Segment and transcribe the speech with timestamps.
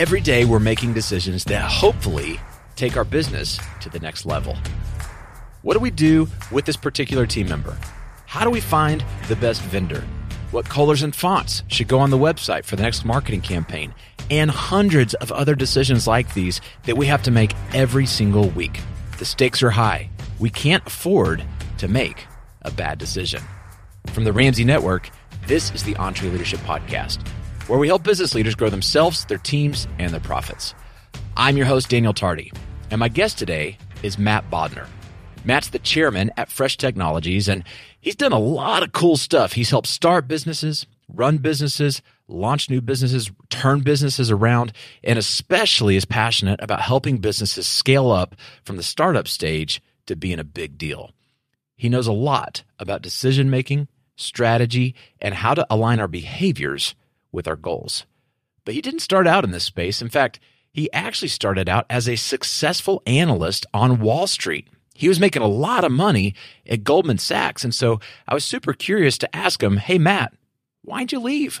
[0.00, 2.40] every day we're making decisions that hopefully
[2.74, 4.56] take our business to the next level.
[5.60, 7.76] What do we do with this particular team member?
[8.24, 10.02] How do we find the best vendor?
[10.52, 13.92] What colors and fonts should go on the website for the next marketing campaign?
[14.30, 18.80] And hundreds of other decisions like these that we have to make every single week.
[19.18, 20.08] The stakes are high.
[20.38, 21.44] We can't afford
[21.76, 22.24] to make
[22.62, 23.42] a bad decision.
[24.14, 25.10] From the Ramsey Network,
[25.46, 27.18] this is the EntreLeadership Podcast,
[27.70, 30.74] where we help business leaders grow themselves, their teams, and their profits.
[31.36, 32.52] I'm your host, Daniel Tardy,
[32.90, 34.88] and my guest today is Matt Bodnar.
[35.44, 37.62] Matt's the chairman at Fresh Technologies, and
[38.00, 39.52] he's done a lot of cool stuff.
[39.52, 44.72] He's helped start businesses, run businesses, launch new businesses, turn businesses around,
[45.04, 50.40] and especially is passionate about helping businesses scale up from the startup stage to being
[50.40, 51.12] a big deal.
[51.76, 56.96] He knows a lot about decision making, strategy, and how to align our behaviors
[57.32, 58.06] with our goals.
[58.64, 60.02] But he didn't start out in this space.
[60.02, 60.40] In fact,
[60.72, 64.68] he actually started out as a successful analyst on Wall Street.
[64.94, 66.34] He was making a lot of money
[66.66, 67.64] at Goldman Sachs.
[67.64, 70.34] And so I was super curious to ask him, Hey, Matt,
[70.82, 71.60] why'd you leave?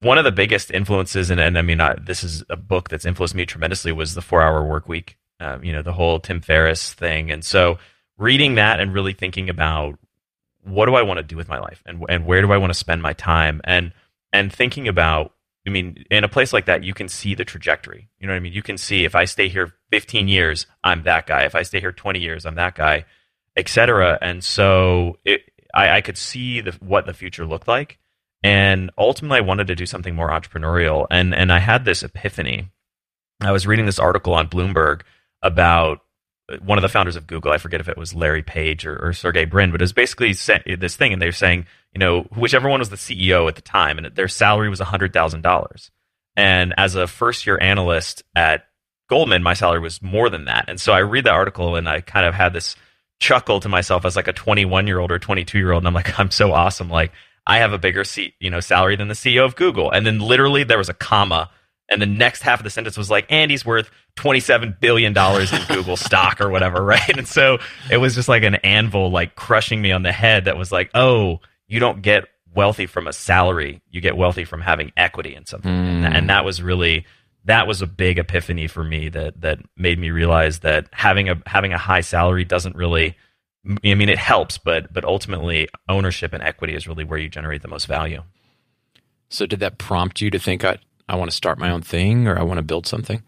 [0.00, 3.06] One of the biggest influences, and, and I mean, I, this is a book that's
[3.06, 5.16] influenced me tremendously, was the Four Hour Work Week.
[5.38, 7.78] Uh, you know, the whole Tim Ferriss thing, and so
[8.18, 9.98] reading that and really thinking about
[10.62, 12.72] what do I want to do with my life, and and where do I want
[12.72, 13.92] to spend my time, and
[14.32, 15.32] and thinking about
[15.66, 18.08] I mean, in a place like that, you can see the trajectory.
[18.18, 18.52] You know what I mean?
[18.52, 21.44] You can see if I stay here 15 years, I'm that guy.
[21.44, 23.04] If I stay here 20 years, I'm that guy,
[23.56, 24.18] etc.
[24.20, 27.98] And so it, I, I, could see the, what the future looked like.
[28.42, 31.06] And ultimately, I wanted to do something more entrepreneurial.
[31.12, 32.70] And and I had this epiphany.
[33.40, 35.02] I was reading this article on Bloomberg
[35.42, 36.00] about
[36.60, 37.52] one of the founders of Google.
[37.52, 40.32] I forget if it was Larry Page or, or Sergey Brin, but it was basically
[40.32, 43.62] this thing, and they were saying, you know, whichever one was the CEO at the
[43.62, 45.90] time, and their salary was hundred thousand dollars.
[46.36, 48.66] And as a first year analyst at
[49.08, 50.66] Goldman, my salary was more than that.
[50.68, 52.76] And so I read the article, and I kind of had this
[53.20, 55.94] chuckle to myself as like a 21 year old or 22 year old, and I'm
[55.94, 57.12] like, I'm so awesome, like.
[57.44, 59.90] I have a bigger seat, you know, salary than the CEO of Google.
[59.90, 61.50] And then literally there was a comma
[61.92, 65.60] and the next half of the sentence was like Andy's worth 27 billion dollars in
[65.68, 67.16] Google stock or whatever, right?
[67.16, 67.58] And so
[67.90, 70.90] it was just like an anvil like crushing me on the head that was like,
[70.94, 73.82] "Oh, you don't get wealthy from a salary.
[73.90, 75.94] You get wealthy from having equity in something." Mm.
[75.94, 77.06] And, that, and that was really
[77.44, 81.40] that was a big epiphany for me that that made me realize that having a
[81.46, 83.16] having a high salary doesn't really
[83.84, 87.62] I mean it helps, but but ultimately ownership and equity is really where you generate
[87.62, 88.22] the most value.
[89.28, 90.62] So did that prompt you to think
[91.08, 93.22] I want to start my own thing or I want to build something?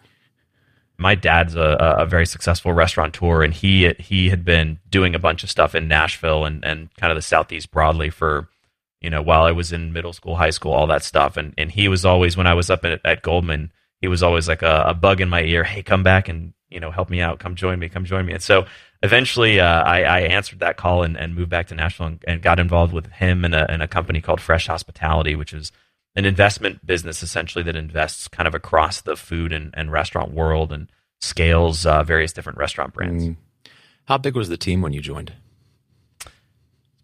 [0.97, 5.43] My dad's a, a very successful restaurateur, and he he had been doing a bunch
[5.43, 8.49] of stuff in Nashville and, and kind of the southeast broadly for
[9.01, 11.37] you know while I was in middle school, high school, all that stuff.
[11.37, 14.47] And and he was always when I was up at, at Goldman, he was always
[14.49, 15.65] like a, a, bug in my ear.
[15.65, 17.41] Hey, come back and you know help me out.
[17.41, 17.89] Come join me.
[17.89, 18.35] Come join me.
[18.35, 18.67] And so
[19.03, 22.43] eventually, uh, I, I, answered that call and, and moved back to Nashville and, and
[22.43, 25.73] got involved with him in a, in a company called Fresh Hospitality, which is
[26.17, 30.73] an investment business essentially that invests kind of across the food and, and restaurant world
[30.73, 33.25] and scales uh, various different restaurant brands.
[33.25, 33.37] Mm.
[34.05, 35.33] How big was the team when you joined?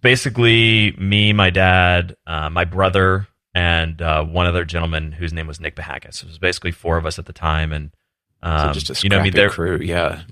[0.03, 5.61] Basically, me, my dad, uh, my brother, and uh, one other gentleman whose name was
[5.61, 6.23] Nick Pihakis.
[6.23, 7.91] It was basically four of us at the time, and
[8.43, 10.23] um, so just a you know, I mean, there, crew, yeah,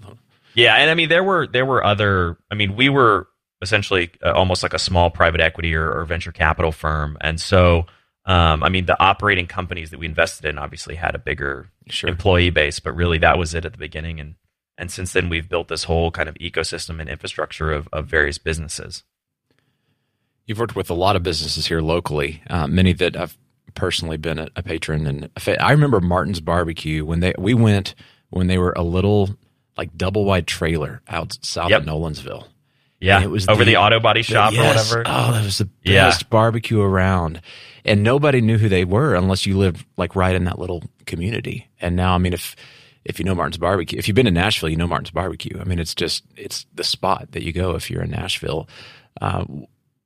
[0.54, 2.38] yeah, and I mean, there were there were other.
[2.50, 3.28] I mean, we were
[3.60, 7.86] essentially uh, almost like a small private equity or, or venture capital firm, and so
[8.28, 12.10] um, I mean, the operating companies that we invested in obviously had a bigger sure.
[12.10, 14.20] employee base, but really that was it at the beginning.
[14.20, 14.34] And
[14.76, 18.38] and since then, we've built this whole kind of ecosystem and infrastructure of, of various
[18.38, 19.02] businesses.
[20.46, 23.36] You've worked with a lot of businesses here locally, uh, many that I've
[23.74, 25.06] personally been a, a patron.
[25.06, 27.94] And I remember Martin's Barbecue when they we went
[28.28, 29.30] when they were a little
[29.78, 31.80] like double wide trailer out south yep.
[31.80, 32.46] of Nolensville.
[33.00, 34.92] Yeah, it was over the, the, auto body shop the, yes.
[34.92, 35.10] or whatever.
[35.10, 36.28] Oh, that was the best yeah.
[36.28, 37.40] barbecue around,
[37.88, 41.68] and nobody knew who they were unless you lived like right in that little community.
[41.80, 42.54] And now, I mean, if
[43.04, 45.58] if you know Martin's Barbecue, if you've been to Nashville, you know Martin's Barbecue.
[45.58, 48.68] I mean, it's just it's the spot that you go if you're in Nashville.
[49.20, 49.44] Uh,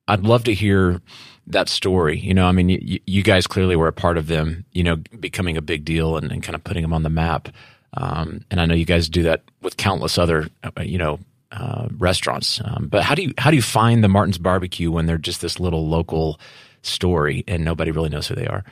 [0.07, 1.01] I'd love to hear
[1.47, 2.19] that story.
[2.19, 4.65] You know, I mean, you, you, guys clearly were a part of them.
[4.71, 7.49] You know, becoming a big deal and, and kind of putting them on the map.
[7.95, 11.19] Um, and I know you guys do that with countless other, uh, you know,
[11.51, 12.59] uh, restaurants.
[12.63, 15.41] Um, but how do you how do you find the Martin's Barbecue when they're just
[15.41, 16.39] this little local
[16.83, 18.63] story and nobody really knows who they are?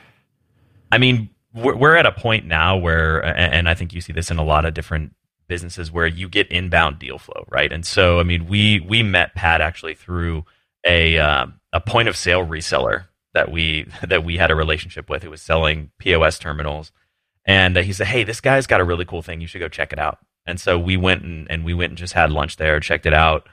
[0.90, 4.38] I mean, we're, at a point now where, and I think you see this in
[4.38, 5.14] a lot of different
[5.48, 7.70] businesses where you get inbound deal flow, right?
[7.72, 10.44] And so, I mean, we we met Pat actually through
[10.86, 13.04] a um, a point of sale reseller
[13.34, 15.22] that we that we had a relationship with.
[15.22, 16.92] who was selling POS terminals,
[17.44, 19.40] And uh, he said, "Hey, this guy's got a really cool thing.
[19.40, 21.98] You should go check it out." And so we went and, and we went and
[21.98, 23.48] just had lunch there, checked it out,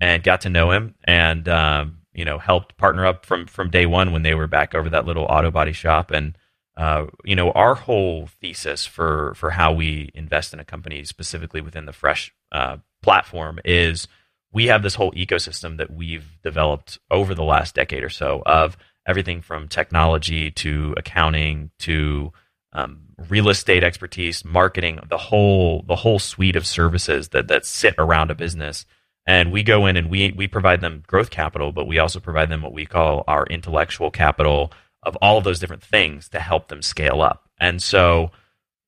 [0.00, 3.86] and got to know him, and um, you know helped partner up from from day
[3.86, 6.10] one when they were back over that little auto body shop.
[6.10, 6.36] And
[6.76, 11.60] uh, you know our whole thesis for for how we invest in a company, specifically
[11.60, 14.08] within the fresh uh, platform, is
[14.52, 18.76] we have this whole ecosystem that we've developed over the last decade or so of
[19.06, 22.32] everything from technology to accounting to
[22.72, 27.94] um, real estate expertise, marketing, the whole the whole suite of services that that sit
[27.98, 28.84] around a business.
[29.26, 32.50] And we go in and we we provide them growth capital, but we also provide
[32.50, 34.72] them what we call our intellectual capital
[35.02, 37.48] of all of those different things to help them scale up.
[37.58, 38.30] And so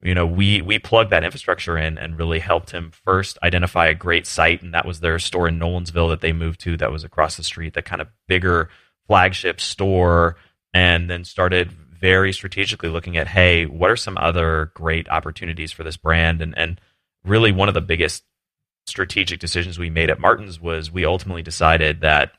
[0.02, 3.94] you know, we we plugged that infrastructure in and really helped him first identify a
[3.94, 6.76] great site, and that was their store in Nolensville that they moved to.
[6.76, 8.68] That was across the street, that kind of bigger
[9.06, 10.36] flagship store,
[10.74, 15.82] and then started very strategically looking at, hey, what are some other great opportunities for
[15.82, 16.42] this brand?
[16.42, 16.80] And and
[17.24, 18.22] really one of the biggest
[18.86, 22.32] strategic decisions we made at Martin's was we ultimately decided that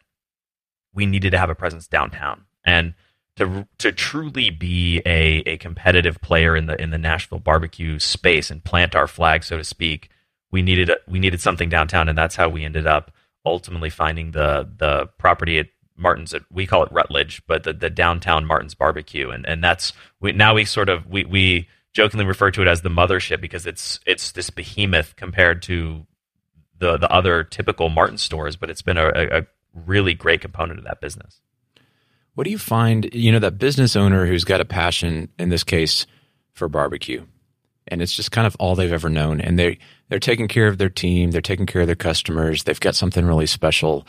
[0.94, 2.94] we needed to have a presence downtown and
[3.38, 8.50] to to truly be a, a competitive player in the in the Nashville barbecue space
[8.50, 10.10] and plant our flag, so to speak,
[10.52, 13.12] we needed we needed something downtown, and that's how we ended up
[13.46, 16.34] ultimately finding the the property at Martin's.
[16.52, 20.56] We call it Rutledge, but the, the downtown Martin's barbecue, and and that's we now
[20.56, 24.32] we sort of we we jokingly refer to it as the mothership because it's it's
[24.32, 26.08] this behemoth compared to
[26.80, 30.86] the the other typical Martin stores, but it's been a, a really great component of
[30.86, 31.42] that business.
[32.36, 35.64] What do you find, you know, that business owner who's got a passion, in this
[35.64, 36.06] case,
[36.54, 37.26] for barbecue,
[37.88, 39.80] and it's just kind of all they've ever known, and they
[40.10, 43.26] they're taking care of their team, they're taking care of their customers, they've got something
[43.26, 44.06] really special,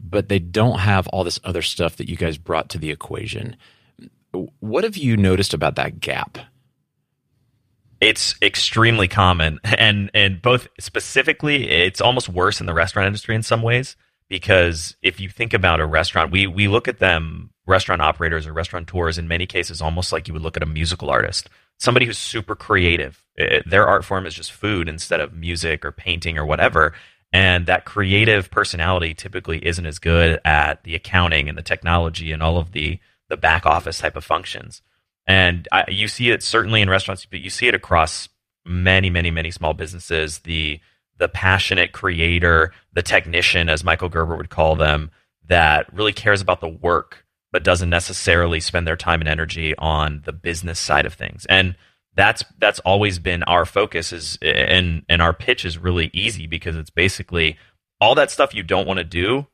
[0.00, 3.56] but they don't have all this other stuff that you guys brought to the equation.
[4.60, 6.38] What have you noticed about that gap?
[8.00, 13.42] It's extremely common, and and both specifically, it's almost worse in the restaurant industry in
[13.42, 13.96] some ways
[14.28, 18.52] because if you think about a restaurant, we we look at them restaurant operators or
[18.52, 21.48] restaurateurs in many cases almost like you would look at a musical artist.
[21.78, 23.24] Somebody who's super creative.
[23.36, 26.92] It, their art form is just food instead of music or painting or whatever.
[27.32, 32.42] And that creative personality typically isn't as good at the accounting and the technology and
[32.42, 32.98] all of the
[33.28, 34.80] the back office type of functions
[35.28, 38.28] and I, you see it certainly in restaurants but you see it across
[38.64, 40.80] many many many small businesses the
[41.18, 45.10] the passionate creator the technician as michael gerber would call them
[45.46, 50.22] that really cares about the work but doesn't necessarily spend their time and energy on
[50.24, 51.46] the business side of things.
[51.48, 51.76] And
[52.14, 56.76] that's that's always been our focus is and and our pitch is really easy because
[56.76, 57.56] it's basically
[58.00, 59.46] all that stuff you don't want to do,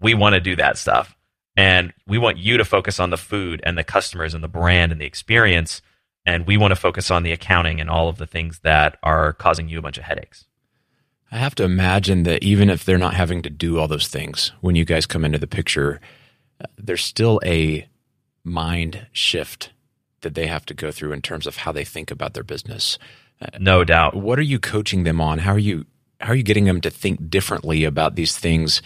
[0.00, 1.16] we want to do that stuff.
[1.58, 4.92] And we want you to focus on the food and the customers and the brand
[4.92, 5.82] and the experience
[6.28, 9.32] and we want to focus on the accounting and all of the things that are
[9.32, 10.46] causing you a bunch of headaches.
[11.32, 14.52] I have to imagine that even if they're not having to do all those things
[14.60, 16.02] when you guys come into the picture,
[16.60, 17.88] uh, there's still a
[18.44, 19.70] mind shift
[20.20, 22.98] that they have to go through in terms of how they think about their business.
[23.40, 24.14] Uh, no doubt.
[24.14, 25.38] What are you coaching them on?
[25.38, 25.86] How are you
[26.20, 28.82] how are you getting them to think differently about these things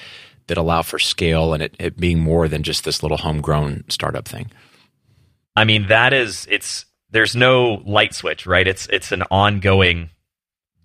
[0.46, 4.26] that allow for scale and it, it being more than just this little homegrown startup
[4.26, 4.50] thing?
[5.56, 8.66] I mean, that is it's there's no light switch, right?
[8.66, 10.10] It's it's an ongoing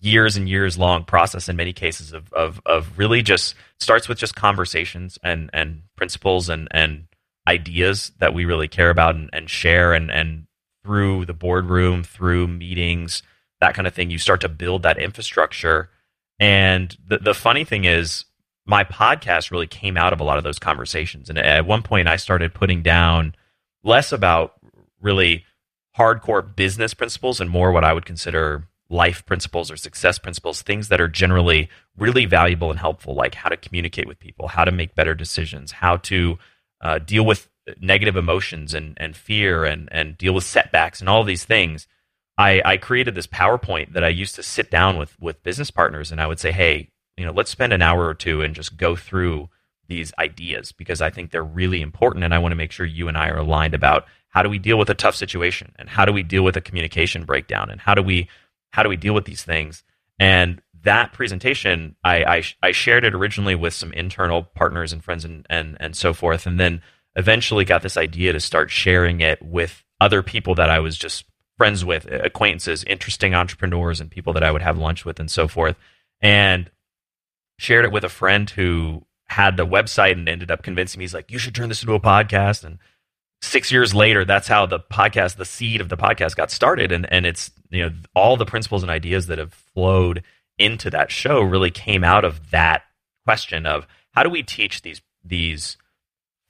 [0.00, 4.18] years and years long process in many cases of, of, of really just starts with
[4.18, 7.04] just conversations and, and principles and, and
[7.48, 10.46] ideas that we really care about and, and share and, and
[10.84, 13.22] through the boardroom, through meetings,
[13.60, 15.90] that kind of thing, you start to build that infrastructure.
[16.38, 18.24] And the, the funny thing is,
[18.68, 21.30] my podcast really came out of a lot of those conversations.
[21.30, 23.34] And at one point, I started putting down
[23.82, 24.54] less about
[25.00, 25.46] really
[25.96, 30.88] hardcore business principles and more what I would consider life principles or success principles, things
[30.88, 34.70] that are generally really valuable and helpful, like how to communicate with people, how to
[34.70, 36.38] make better decisions, how to
[36.82, 37.48] uh, deal with
[37.80, 41.86] negative emotions and, and fear and, and deal with setbacks and all these things.
[42.36, 46.12] I, I created this PowerPoint that I used to sit down with with business partners
[46.12, 48.76] and I would say, hey, you know, let's spend an hour or two and just
[48.76, 49.48] go through
[49.88, 53.08] these ideas because I think they're really important and I want to make sure you
[53.08, 56.04] and I are aligned about how do we deal with a tough situation and how
[56.04, 58.28] do we deal with a communication breakdown and how do we
[58.70, 59.82] how do we deal with these things?
[60.18, 65.24] And that presentation, I, I, I shared it originally with some internal partners and friends
[65.24, 66.46] and, and, and so forth.
[66.46, 66.82] And then
[67.16, 71.24] eventually got this idea to start sharing it with other people that I was just
[71.56, 75.48] friends with, acquaintances, interesting entrepreneurs, and people that I would have lunch with and so
[75.48, 75.76] forth.
[76.20, 76.70] And
[77.58, 81.14] shared it with a friend who had the website and ended up convincing me, he's
[81.14, 82.64] like, you should turn this into a podcast.
[82.64, 82.78] And
[83.42, 86.92] six years later, that's how the podcast, the seed of the podcast got started.
[86.92, 90.22] And, and it's you know all the principles and ideas that have flowed
[90.58, 92.82] into that show really came out of that
[93.24, 95.76] question of how do we teach these these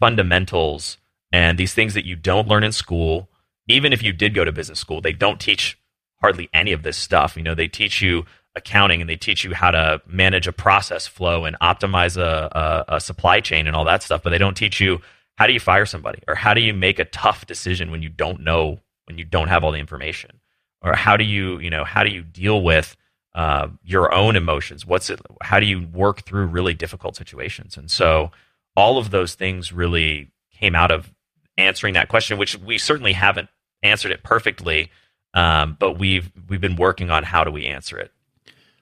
[0.00, 0.98] fundamentals
[1.32, 3.28] and these things that you don't learn in school
[3.66, 5.78] even if you did go to business school they don't teach
[6.20, 8.24] hardly any of this stuff you know they teach you
[8.58, 12.96] accounting and they teach you how to manage a process flow and optimize a, a,
[12.96, 15.00] a supply chain and all that stuff but they don't teach you
[15.38, 18.08] how do you fire somebody or how do you make a tough decision when you
[18.08, 20.40] don't know when you don't have all the information?
[20.82, 22.96] Or how do you you know how do you deal with
[23.34, 24.84] uh, your own emotions?
[24.84, 27.76] What's it how do you work through really difficult situations?
[27.76, 28.32] And so
[28.74, 31.12] all of those things really came out of
[31.56, 33.48] answering that question which we certainly haven't
[33.82, 34.90] answered it perfectly
[35.34, 38.12] um, but we've we've been working on how do we answer it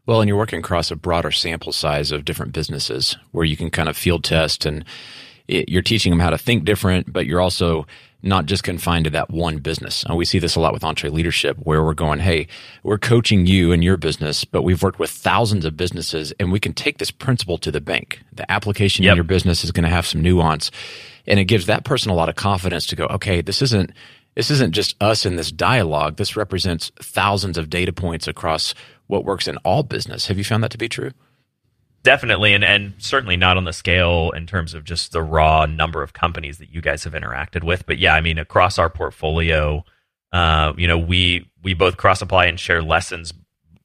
[0.07, 3.71] well and you're working across a broader sample size of different businesses where you can
[3.71, 4.85] kind of field test and
[5.49, 7.87] it, you're teaching them how to think different but you're also
[8.27, 10.03] not just confined to that one business.
[10.05, 12.49] And we see this a lot with EntreLeadership where we're going, Hey,
[12.83, 16.61] we're coaching you in your business, but we've worked with thousands of businesses and we
[16.61, 18.21] can take this principle to the bank.
[18.33, 19.13] The application yep.
[19.13, 20.71] in your business is going to have some nuance
[21.27, 23.93] and it gives that person a lot of confidence to go, okay, this isn't,
[24.35, 26.17] this isn't just us in this dialogue.
[26.17, 28.75] This represents thousands of data points across
[29.07, 30.27] what works in all business.
[30.27, 31.13] Have you found that to be true?
[32.07, 36.05] definitely and, and certainly not on the scale in terms of just the raw number
[36.05, 39.85] of companies that you guys have interacted with but yeah i mean across our portfolio
[40.33, 43.35] uh, you know we we both cross apply and share lessons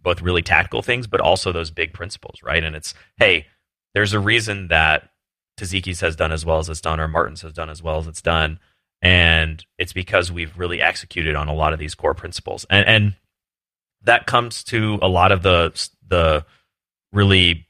[0.03, 3.47] both really tactical things but also those big principles right and it's hey
[3.95, 5.09] there's a reason that
[5.59, 8.05] Taziki's has done as well as it's done or Martin's has done as well as
[8.05, 8.59] it's done
[9.01, 13.15] and it's because we've really executed on a lot of these core principles and and
[14.03, 16.46] that comes to a lot of the the
[17.12, 17.67] really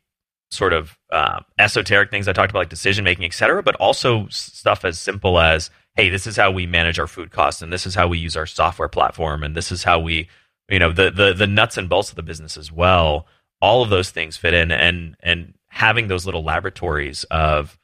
[0.49, 4.27] sort of uh, esoteric things I talked about, like decision making, et cetera, but also
[4.29, 7.85] stuff as simple as, hey, this is how we manage our food costs, and this
[7.85, 10.27] is how we use our software platform, and this is how we,
[10.69, 13.27] you know, the the the nuts and bolts of the business as well.
[13.61, 17.79] All of those things fit in, and and having those little laboratories of,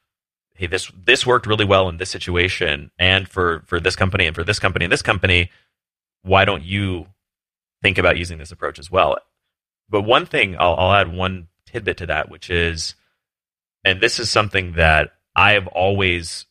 [0.56, 4.36] hey, this this worked really well in this situation, and for for this company, and
[4.36, 5.52] for this company, and this company,
[6.24, 7.08] why don't you
[7.82, 9.18] think about using this approach as well?
[9.90, 12.96] But one thing I'll, I'll add one tidbit to that, which is,
[13.84, 16.46] and this is something that I have always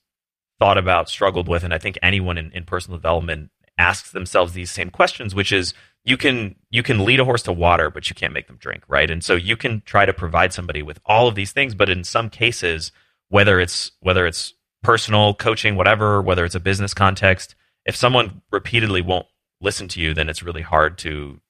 [0.58, 4.70] thought about, struggled with, and I think anyone in, in personal development asks themselves these
[4.70, 8.14] same questions, which is you can you can lead a horse to water, but you
[8.14, 9.10] can't make them drink, right?
[9.10, 12.04] And so you can try to provide somebody with all of these things, but in
[12.04, 12.92] some cases,
[13.28, 19.02] whether it's whether it's personal coaching, whatever, whether it's a business context, if someone repeatedly
[19.02, 19.26] won't
[19.60, 21.40] listen to you, then it's really hard to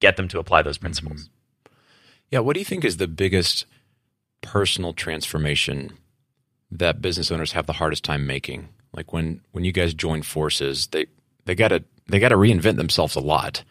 [0.00, 1.24] get them to apply those principles.
[1.24, 1.72] Mm-hmm.
[2.30, 2.38] Yeah.
[2.40, 3.66] What do you think is the biggest
[4.40, 5.98] personal transformation
[6.70, 8.68] that business owners have the hardest time making?
[8.92, 11.06] Like when, when you guys join forces, they,
[11.44, 13.64] they gotta, they gotta reinvent themselves a lot.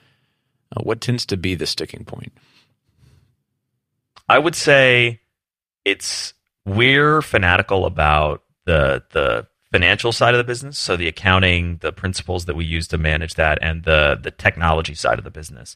[0.75, 2.31] Uh, what tends to be the sticking point?
[4.29, 5.19] I would say
[5.83, 6.33] it's
[6.65, 12.45] we're fanatical about the the financial side of the business, so the accounting, the principles
[12.45, 15.75] that we use to manage that, and the the technology side of the business.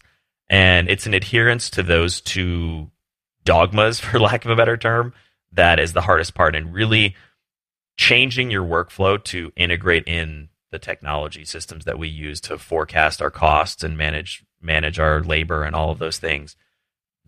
[0.50, 2.92] And it's an adherence to those two
[3.46, 5.14] dogmas, for lack of a better term,
[5.54, 6.56] that is the hardest part.
[6.56, 7.16] And really
[7.98, 13.32] changing your workflow to integrate in the technology systems that we use to forecast our
[13.32, 16.56] costs and manage manage our labor and all of those things.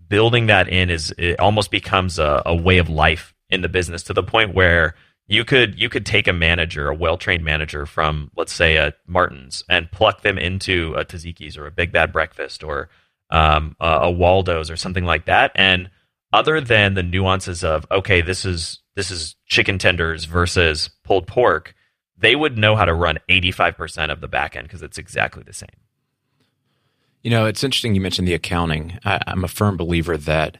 [0.09, 4.03] Building that in is it almost becomes a, a way of life in the business
[4.03, 4.95] to the point where
[5.27, 8.93] you could you could take a manager, a well trained manager from let's say a
[9.05, 12.89] Martin's, and pluck them into a Taziki's or a Big Bad Breakfast or
[13.29, 15.51] um, a, a Waldo's or something like that.
[15.55, 15.89] And
[16.31, 21.75] other than the nuances of okay, this is this is chicken tenders versus pulled pork,
[22.17, 25.53] they would know how to run 85% of the back end because it's exactly the
[25.53, 25.69] same.
[27.21, 28.97] You know, it's interesting you mentioned the accounting.
[29.03, 30.57] I, I'm a firm believer that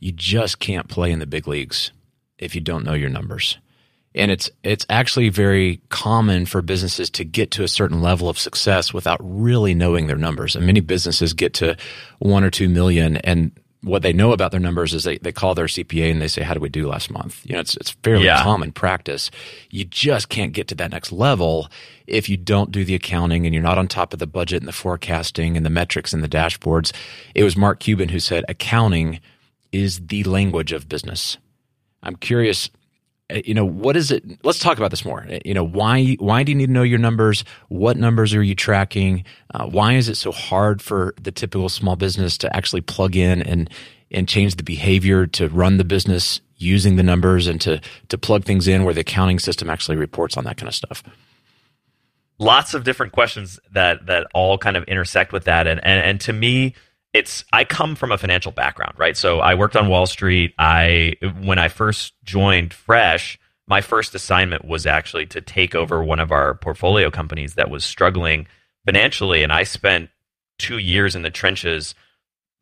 [0.00, 1.92] you just can't play in the big leagues
[2.38, 3.58] if you don't know your numbers
[4.16, 8.38] and it's it's actually very common for businesses to get to a certain level of
[8.38, 10.56] success without really knowing their numbers.
[10.56, 11.76] And many businesses get to
[12.18, 15.54] one or two million, and what they know about their numbers is they, they call
[15.54, 17.90] their CPA and they say, "How did we do last month?" You know, it's it's
[18.02, 18.42] fairly yeah.
[18.42, 19.30] common practice.
[19.70, 21.68] You just can't get to that next level
[22.06, 24.68] if you don't do the accounting and you're not on top of the budget and
[24.68, 26.92] the forecasting and the metrics and the dashboards.
[27.34, 29.20] It was Mark Cuban who said, "Accounting
[29.72, 31.36] is the language of business."
[32.02, 32.70] I'm curious
[33.44, 35.26] you know what is it let's talk about this more.
[35.28, 37.44] Uh, you know why why do you need to know your numbers?
[37.68, 39.24] What numbers are you tracking?
[39.52, 43.42] Uh, why is it so hard for the typical small business to actually plug in
[43.42, 43.68] and
[44.12, 48.44] and change the behavior to run the business using the numbers and to to plug
[48.44, 51.02] things in where the accounting system actually reports on that kind of stuff?
[52.38, 55.66] Lots of different questions that that all kind of intersect with that.
[55.66, 56.74] And and, and to me
[57.16, 59.16] it's I come from a financial background, right?
[59.16, 60.54] So I worked on Wall Street.
[60.58, 66.20] I when I first joined Fresh, my first assignment was actually to take over one
[66.20, 68.46] of our portfolio companies that was struggling
[68.84, 70.10] financially and I spent
[70.58, 71.94] 2 years in the trenches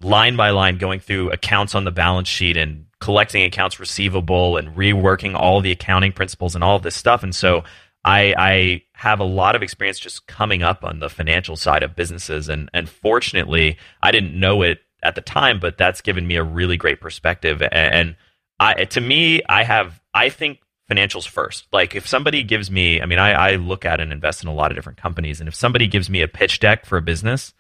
[0.01, 4.77] line by line going through accounts on the balance sheet and collecting accounts receivable and
[4.77, 7.23] reworking all the accounting principles and all this stuff.
[7.23, 7.65] And so
[8.05, 11.97] I, I have a lot of experience just coming up on the financial side of
[11.97, 12.49] businesses.
[12.49, 16.45] And, and fortunately, I didn't know it at the time, but that's given me a
[16.45, 17.63] really great perspective.
[17.73, 18.17] And
[18.61, 20.61] I, to me, I have, I think
[20.91, 21.67] financials first.
[21.73, 24.55] Like if somebody gives me, I mean, I, I look at and invest in a
[24.55, 25.41] lot of different companies.
[25.41, 27.53] And if somebody gives me a pitch deck for a business,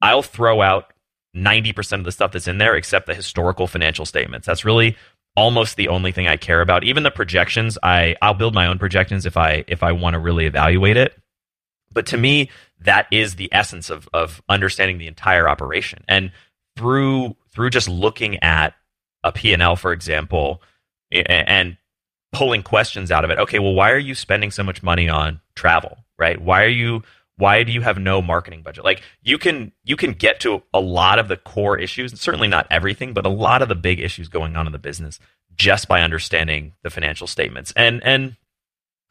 [0.00, 0.92] I'll throw out
[1.36, 4.46] 90% of the stuff that's in there except the historical financial statements.
[4.46, 4.96] That's really
[5.38, 6.82] almost the only thing I care about.
[6.82, 10.18] Even the projections, I I'll build my own projections if I if I want to
[10.18, 11.16] really evaluate it.
[11.92, 16.02] But to me, that is the essence of of understanding the entire operation.
[16.08, 16.32] And
[16.76, 18.74] through through just looking at
[19.22, 20.60] a P&L, for example,
[21.12, 21.76] and
[22.32, 23.38] pulling questions out of it.
[23.38, 25.98] Okay, well, why are you spending so much money on travel?
[26.18, 26.40] Right?
[26.40, 27.04] Why are you
[27.38, 28.84] why do you have no marketing budget?
[28.84, 32.66] Like you can you can get to a lot of the core issues certainly not
[32.70, 35.18] everything but a lot of the big issues going on in the business
[35.54, 37.72] just by understanding the financial statements.
[37.74, 38.36] And and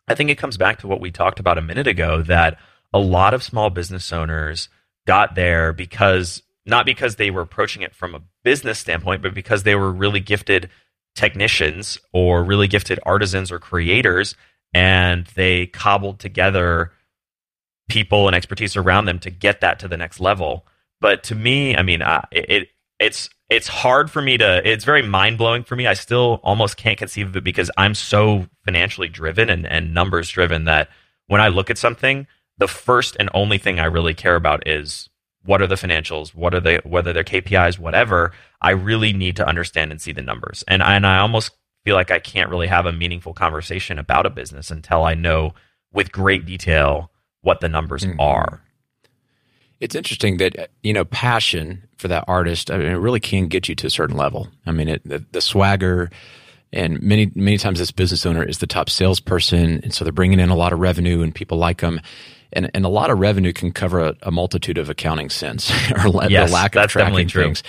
[0.07, 2.59] i think it comes back to what we talked about a minute ago that
[2.93, 4.69] a lot of small business owners
[5.05, 9.63] got there because not because they were approaching it from a business standpoint but because
[9.63, 10.69] they were really gifted
[11.15, 14.35] technicians or really gifted artisans or creators
[14.73, 16.91] and they cobbled together
[17.87, 20.65] people and expertise around them to get that to the next level.
[20.99, 24.67] But to me, I mean, uh, it it's it's hard for me to.
[24.67, 25.87] It's very mind blowing for me.
[25.87, 30.29] I still almost can't conceive of it because I'm so financially driven and, and numbers
[30.29, 30.89] driven that
[31.27, 32.27] when I look at something,
[32.57, 35.09] the first and only thing I really care about is
[35.45, 38.33] what are the financials, what are the whether they're KPIs, whatever.
[38.61, 41.51] I really need to understand and see the numbers, and and I almost
[41.85, 45.53] feel like I can't really have a meaningful conversation about a business until I know
[45.93, 48.19] with great detail what the numbers mm-hmm.
[48.19, 48.61] are.
[49.79, 52.71] It's interesting that you know passion for that artist.
[52.71, 54.47] I mean, it really can get you to a certain level.
[54.65, 56.09] I mean, it, the, the swagger,
[56.73, 60.39] and many many times this business owner is the top salesperson, and so they're bringing
[60.39, 62.01] in a lot of revenue, and people like them.
[62.53, 66.23] And, and a lot of revenue can cover a, a multitude of accounting sins or
[66.29, 67.61] yes, the lack of tracking things.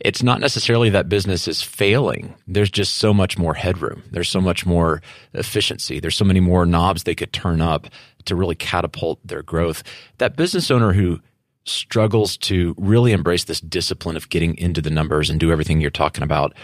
[0.00, 2.34] It's not necessarily that business is failing.
[2.48, 4.02] There's just so much more headroom.
[4.10, 5.02] There's so much more
[5.34, 6.00] efficiency.
[6.00, 7.86] There's so many more knobs they could turn up
[8.26, 9.82] to really catapult their growth.
[10.18, 11.20] That business owner who
[11.64, 15.90] struggles to really embrace this discipline of getting into the numbers and do everything you're
[15.90, 16.54] talking about,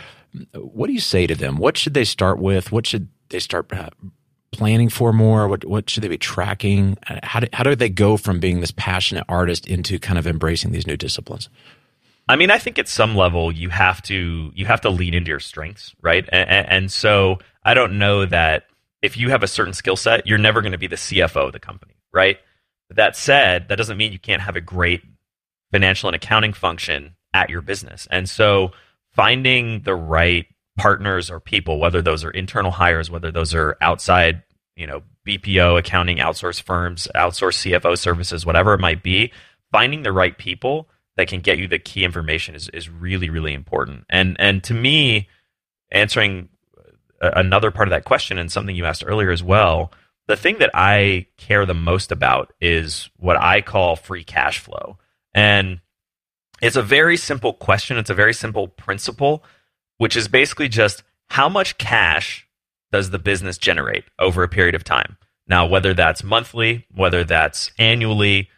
[0.55, 1.57] what do you say to them?
[1.57, 2.71] What should they start with?
[2.71, 3.91] What should they start uh,
[4.53, 5.49] planning for more?
[5.49, 6.97] What what should they be tracking?
[7.23, 10.73] How do, how do they go from being this passionate artist into kind of embracing
[10.73, 11.49] these new disciplines?
[12.29, 15.31] I mean, I think at some level you have to you have to lean into
[15.31, 16.29] your strengths, right?
[16.31, 18.67] And, and so I don't know that
[19.03, 21.53] if you have a certain skill set, you're never going to be the CFO of
[21.53, 22.39] the company, right?
[22.91, 25.03] That said, that doesn't mean you can't have a great
[25.71, 28.09] financial and accounting function at your business.
[28.11, 28.73] And so
[29.13, 34.43] finding the right partners or people, whether those are internal hires, whether those are outside,
[34.77, 39.33] you know, BPO, accounting, outsource firms, outsource CFO services, whatever it might be,
[39.71, 43.53] finding the right people that can get you the key information is, is really, really
[43.53, 44.05] important.
[44.09, 45.29] And and to me,
[45.93, 46.49] answering
[47.21, 49.93] another part of that question and something you asked earlier as well.
[50.29, 54.99] The thing that I care the most about is what I call free cash flow.
[55.35, 55.81] And
[56.63, 57.97] it's a very simple question.
[57.99, 59.45] It's a very simple principle,
[59.99, 62.47] which is basically just how much cash
[62.93, 65.17] does the business generate over a period of time?
[65.47, 68.49] Now, whether that's monthly, whether that's annually,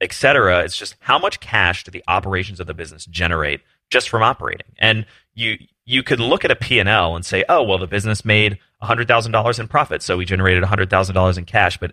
[0.00, 4.22] etc., it's just how much cash do the operations of the business generate just from
[4.22, 4.72] operating?
[4.78, 8.58] And you you could look at a P&L and say, oh, well, the business made
[8.82, 11.76] $100,000 in profit, so we generated $100,000 in cash.
[11.78, 11.92] But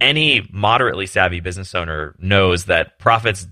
[0.00, 3.46] any moderately savvy business owner knows that profits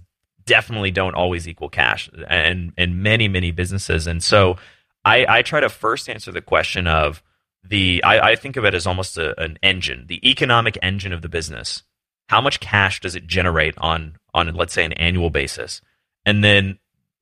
[0.47, 4.07] definitely don't always equal cash and in many, many businesses.
[4.07, 4.57] And so
[5.05, 7.23] I, I, try to first answer the question of
[7.63, 11.21] the, I, I think of it as almost a, an engine, the economic engine of
[11.21, 11.83] the business.
[12.31, 15.83] How much cash does it generate on, on, let's say, an annual basis?
[16.25, 16.79] And then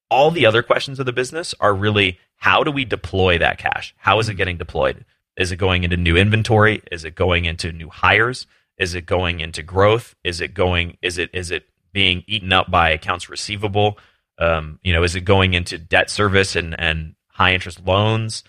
[0.09, 3.94] all the other questions of the business are really how do we deploy that cash?
[3.99, 5.05] How is it getting deployed?
[5.37, 6.83] Is it going into new inventory?
[6.90, 8.46] Is it going into new hires?
[8.79, 10.14] Is it going into growth?
[10.25, 10.96] Is it going?
[11.03, 13.99] Is it is it being eaten up by accounts receivable?
[14.38, 18.44] Um, you know, is it going into debt service and and high interest loans?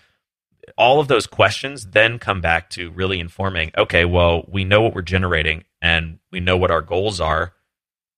[0.76, 4.94] all of those questions then come back to really informing okay well we know what
[4.94, 7.54] we're generating and we know what our goals are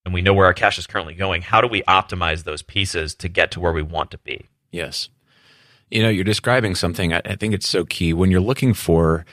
[0.05, 3.15] and we know where our cash is currently going how do we optimize those pieces
[3.15, 5.09] to get to where we want to be yes
[5.91, 9.25] you know you're describing something i, I think it's so key when you're looking for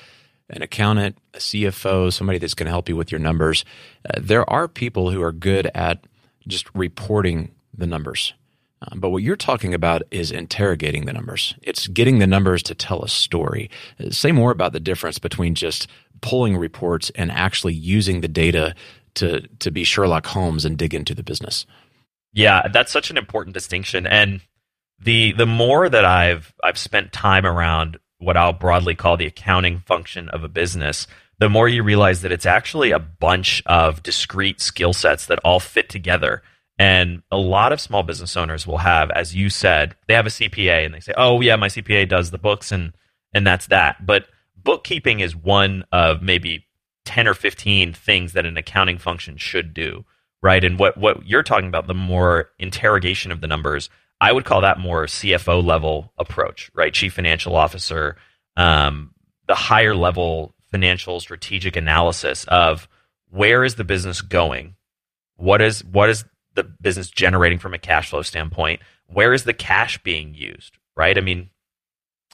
[0.49, 3.65] an accountant a cfo somebody that's going to help you with your numbers
[4.09, 6.05] uh, there are people who are good at
[6.47, 8.33] just reporting the numbers
[8.81, 11.55] um, but what you're talking about is interrogating the numbers.
[11.63, 13.69] It's getting the numbers to tell a story.
[14.09, 15.87] Say more about the difference between just
[16.21, 18.75] pulling reports and actually using the data
[19.15, 21.65] to to be Sherlock Holmes and dig into the business.
[22.33, 24.05] Yeah, that's such an important distinction.
[24.05, 24.41] And
[24.99, 29.79] the the more that I've I've spent time around what I'll broadly call the accounting
[29.79, 31.07] function of a business,
[31.39, 35.59] the more you realize that it's actually a bunch of discrete skill sets that all
[35.59, 36.41] fit together
[36.79, 40.31] and a lot of small business owners will have, as you said, they have a
[40.31, 42.93] CPA and they say, "Oh yeah, my CPA does the books and
[43.33, 46.67] and that's that." But bookkeeping is one of maybe
[47.05, 50.05] 10 or 15 things that an accounting function should do,
[50.43, 50.63] right?
[50.63, 54.61] And what what you're talking about the more interrogation of the numbers, I would call
[54.61, 56.93] that more CFO level approach, right?
[56.93, 58.17] Chief financial officer,
[58.55, 59.13] um,
[59.47, 62.87] the higher level financial strategic analysis of
[63.29, 64.75] where is the business going?
[65.35, 66.25] What is what is
[66.55, 68.81] the business generating from a cash flow standpoint?
[69.05, 70.77] Where is the cash being used?
[70.95, 71.17] Right?
[71.17, 71.49] I mean,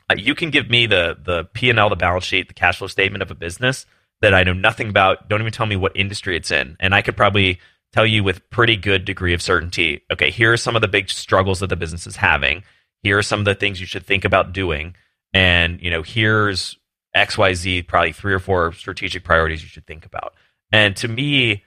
[0.09, 2.77] uh, you can give me the the P and L, the balance sheet, the cash
[2.77, 3.85] flow statement of a business
[4.21, 5.27] that I know nothing about.
[5.27, 7.59] Don't even tell me what industry it's in, and I could probably
[7.93, 10.01] tell you with pretty good degree of certainty.
[10.11, 12.63] Okay, here are some of the big struggles that the business is having.
[13.01, 14.95] Here are some of the things you should think about doing,
[15.33, 16.77] and you know, here's
[17.13, 20.33] X, Y, Z, probably three or four strategic priorities you should think about.
[20.71, 21.63] And to me,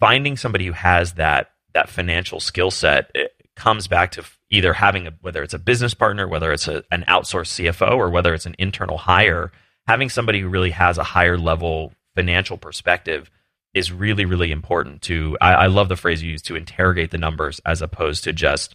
[0.00, 3.14] finding somebody who has that that financial skill set
[3.54, 7.04] comes back to either having a, whether it's a business partner, whether it's a, an
[7.08, 9.52] outsourced CFO, or whether it's an internal hire,
[9.86, 13.30] having somebody who really has a higher level financial perspective
[13.78, 17.18] is really, really important to, I, I love the phrase you use to interrogate the
[17.18, 18.74] numbers as opposed to just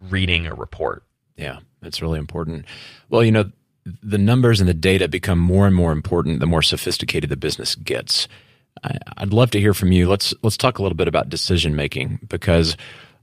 [0.00, 1.02] reading a report.
[1.36, 2.66] Yeah, that's really important.
[3.08, 3.50] Well, you know,
[4.02, 7.74] the numbers and the data become more and more important the more sophisticated the business
[7.76, 8.26] gets.
[9.16, 10.08] I'd love to hear from you.
[10.08, 12.76] Let's let's talk a little bit about decision making because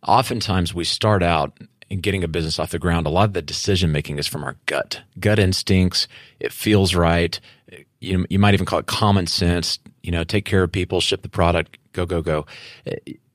[0.06, 1.58] oftentimes we start out
[1.90, 3.06] in getting a business off the ground.
[3.06, 6.08] A lot of the decision making is from our gut, gut instincts.
[6.40, 7.40] It feels right.
[8.04, 9.80] You you might even call it common sense.
[10.02, 12.46] You know, take care of people, ship the product, go go go.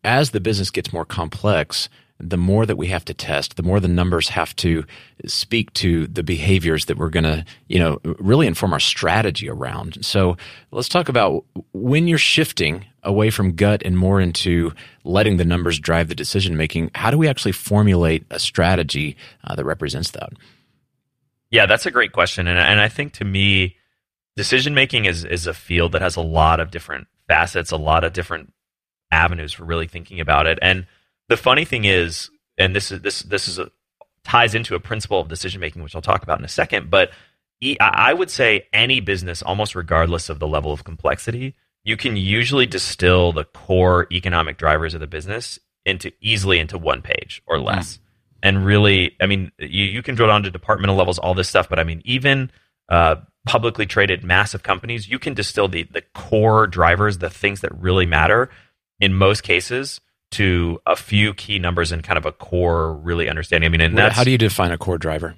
[0.04, 1.88] As the business gets more complex,
[2.20, 4.84] the more that we have to test, the more the numbers have to
[5.26, 10.04] speak to the behaviors that we're going to, you know, really inform our strategy around.
[10.04, 10.36] So
[10.72, 14.72] let's talk about when you're shifting away from gut and more into
[15.04, 16.90] letting the numbers drive the decision making.
[16.94, 20.30] How do we actually formulate a strategy uh, that represents that?
[21.50, 23.77] Yeah, that's a great question, and and I think to me,
[24.38, 28.04] decision making is is a field that has a lot of different facets, a lot
[28.04, 28.52] of different
[29.10, 30.86] avenues for really thinking about it, and
[31.28, 33.70] the funny thing is, and this is this this is a
[34.24, 36.88] ties into a principle of decision making, which I'll talk about in a second.
[36.88, 37.10] But
[37.80, 42.66] I would say any business, almost regardless of the level of complexity, you can usually
[42.66, 47.96] distill the core economic drivers of the business into easily into one page or less.
[47.96, 48.00] Mm.
[48.40, 51.68] And really, I mean, you, you can drill down to departmental levels, all this stuff,
[51.68, 52.52] but I mean, even
[52.88, 57.74] uh, publicly traded massive companies, you can distill the, the core drivers, the things that
[57.78, 58.50] really matter
[59.00, 63.66] in most cases to a few key numbers and kind of a core really understanding.
[63.66, 65.36] I mean, and that's how do you define a core driver?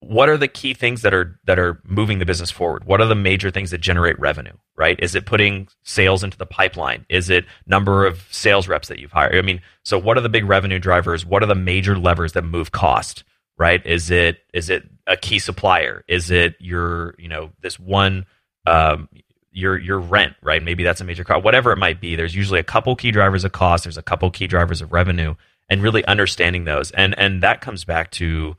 [0.00, 2.84] What are the key things that are that are moving the business forward?
[2.84, 4.54] What are the major things that generate revenue?
[4.76, 4.98] Right?
[5.00, 7.06] Is it putting sales into the pipeline?
[7.08, 9.36] Is it number of sales reps that you've hired?
[9.36, 11.24] I mean, so what are the big revenue drivers?
[11.24, 13.24] What are the major levers that move cost?
[13.58, 13.84] Right?
[13.86, 16.04] Is it is it a key supplier?
[16.08, 18.26] Is it your you know this one
[18.66, 19.08] um,
[19.52, 20.62] your your rent, right?
[20.62, 22.16] Maybe that's a major cost, whatever it might be.
[22.16, 23.84] There's usually a couple key drivers of cost.
[23.84, 25.34] There's a couple key drivers of revenue,
[25.68, 28.56] and really understanding those, and and that comes back to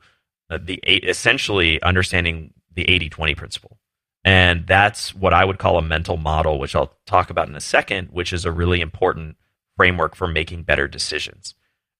[0.50, 3.78] uh, the essentially understanding the 80-20 principle,
[4.24, 7.60] and that's what I would call a mental model, which I'll talk about in a
[7.60, 9.36] second, which is a really important
[9.76, 11.54] framework for making better decisions.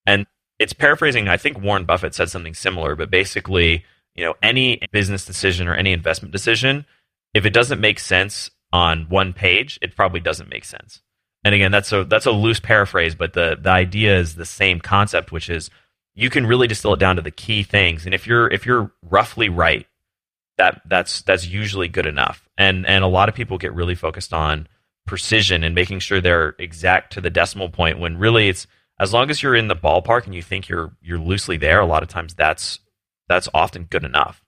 [0.07, 0.27] And
[0.59, 1.29] it's paraphrasing.
[1.29, 5.75] I think Warren Buffett said something similar, but basically, you know, any business decision or
[5.75, 6.87] any investment decision,
[7.33, 11.03] if it doesn't make sense on one page, it probably doesn't make sense.
[11.45, 14.81] And again, that's a that's a loose paraphrase, but the the idea is the same
[14.81, 15.71] concept, which is
[16.15, 18.07] you can really distill it down to the key things.
[18.07, 19.87] And if you're if you're roughly right,
[20.57, 22.49] that that's that's usually good enough.
[22.57, 24.69] And and a lot of people get really focused on
[25.07, 28.67] precision and making sure they're exact to the decimal point when really it's
[28.99, 31.87] as long as you're in the ballpark and you think you're you're loosely there, a
[31.87, 32.79] lot of times that's
[33.29, 34.43] that's often good enough.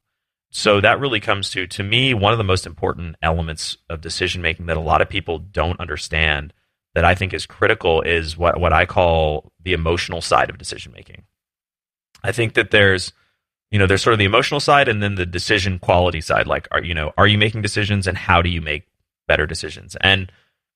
[0.51, 0.83] so mm-hmm.
[0.83, 4.67] that really comes to to me one of the most important elements of decision making
[4.67, 6.53] that a lot of people don't understand
[6.95, 10.93] that I think is critical is what what I call the emotional side of decision
[10.93, 11.25] making.
[12.25, 13.13] I think that there's
[13.71, 16.67] you know there's sort of the emotional side and then the decision quality side like
[16.71, 18.87] are you know are you making decisions and how do you make
[19.29, 20.33] better decisions and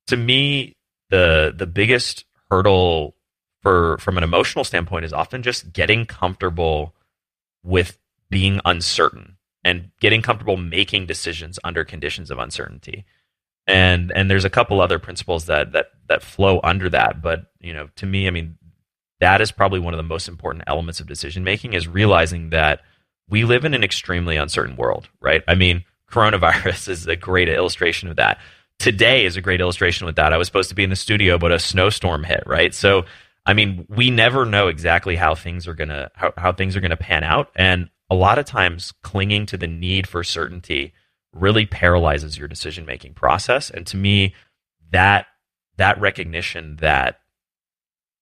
[0.06, 0.76] to me
[1.08, 3.14] the the biggest hurdle
[3.62, 6.94] for from an emotional standpoint is often just getting comfortable
[7.62, 7.98] with
[8.30, 13.04] being uncertain and getting comfortable making decisions under conditions of uncertainty.
[13.66, 17.20] And and there's a couple other principles that that that flow under that.
[17.20, 18.56] But you know to me i mean
[19.20, 22.80] that is probably one of the most important elements of decision making is realizing that
[23.28, 25.42] we live in an extremely uncertain world right?
[25.46, 28.40] I mean coronavirus is a great illustration of that.
[28.78, 30.32] Today is a great illustration with that.
[30.32, 32.74] I was supposed to be in the studio but a snowstorm hit right?
[32.74, 33.04] So
[33.46, 36.96] i mean we never know exactly how things are gonna how, how things are gonna
[36.96, 37.50] pan out.
[37.57, 40.92] And a lot of times clinging to the need for certainty
[41.33, 43.70] really paralyzes your decision making process.
[43.70, 44.35] And to me
[44.90, 45.26] that
[45.76, 47.20] that recognition that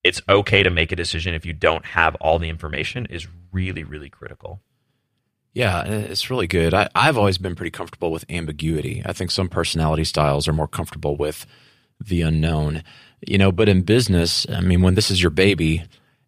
[0.05, 3.83] it's okay to make a decision if you don't have all the information is really
[3.85, 4.61] really critical.
[5.55, 6.75] Yeah it's really good.
[6.75, 9.03] I, i've always been pretty comfortable with ambiguity.
[9.05, 11.47] I think some personality styles are more comfortable with
[12.01, 12.85] the unknown
[13.27, 15.85] you know but in business i mean when this is your baby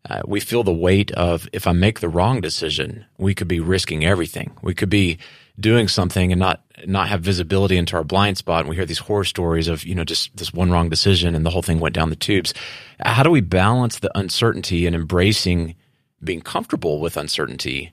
[0.08, 3.60] uh, we feel the weight of if I make the wrong decision, we could be
[3.60, 4.56] risking everything.
[4.62, 5.18] We could be
[5.58, 8.60] doing something and not not have visibility into our blind spot.
[8.60, 11.44] And we hear these horror stories of you know just this one wrong decision and
[11.44, 12.54] the whole thing went down the tubes.
[13.00, 15.76] How do we balance the uncertainty and embracing
[16.24, 17.92] being comfortable with uncertainty,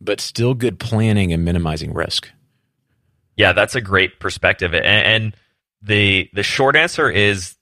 [0.00, 2.28] but still good planning and minimizing risk?
[3.36, 4.74] Yeah, that's a great perspective.
[4.74, 5.36] And, and
[5.82, 7.54] the the short answer is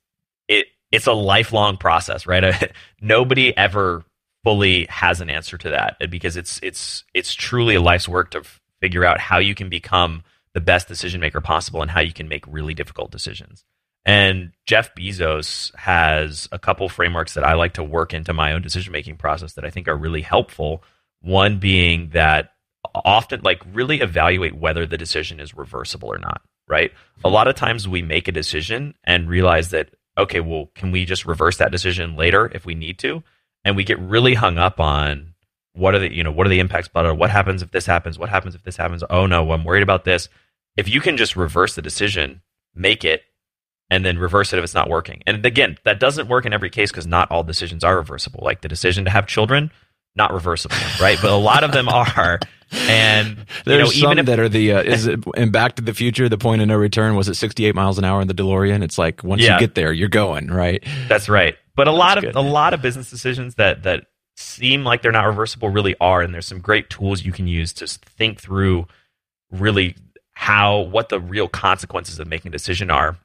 [0.92, 2.44] it's a lifelong process, right?
[2.52, 2.66] Uh,
[3.00, 4.05] nobody ever
[4.44, 8.31] fully has an answer to that uh, because it's it's it's truly a life's work
[8.31, 8.42] to
[8.81, 10.22] figure out how you can become
[10.55, 13.64] the best decision maker possible and how you can make really difficult decisions.
[14.05, 18.61] And Jeff Bezos has a couple frameworks that I like to work into my own
[18.61, 20.83] decision making process that I think are really helpful.
[21.20, 22.50] One being that
[22.94, 26.92] often like really evaluate whether the decision is reversible or not, right?
[27.24, 31.05] A lot of times we make a decision and realize that okay, well, can we
[31.05, 33.22] just reverse that decision later if we need to?
[33.64, 35.35] And we get really hung up on
[35.75, 38.18] what are the you know what are the impacts but what happens if this happens?
[38.18, 39.03] What happens if this happens?
[39.09, 40.29] Oh no i'm worried about this.
[40.77, 42.42] If you can just reverse the decision
[42.75, 43.22] make it
[43.90, 45.22] and then reverse it if it's not working.
[45.27, 48.40] And again that doesn't work in every case because not all decisions are reversible.
[48.42, 49.70] Like the decision to have children
[50.16, 52.38] not reversible right but a lot of them are
[52.72, 55.83] and there's you know, some if, that are the uh, is it in Back to
[55.83, 58.35] the Future the point of no return was it 68 miles an hour in the
[58.35, 58.83] DeLorean?
[58.83, 59.55] It's like once yeah.
[59.55, 60.83] you get there, you're going right.
[61.09, 61.57] That's right.
[61.75, 62.35] But a That's lot of good.
[62.35, 66.33] a lot of business decisions that that seem like they're not reversible really are, and
[66.33, 68.87] there's some great tools you can use to think through
[69.51, 69.96] really
[70.33, 73.18] how what the real consequences of making a decision are.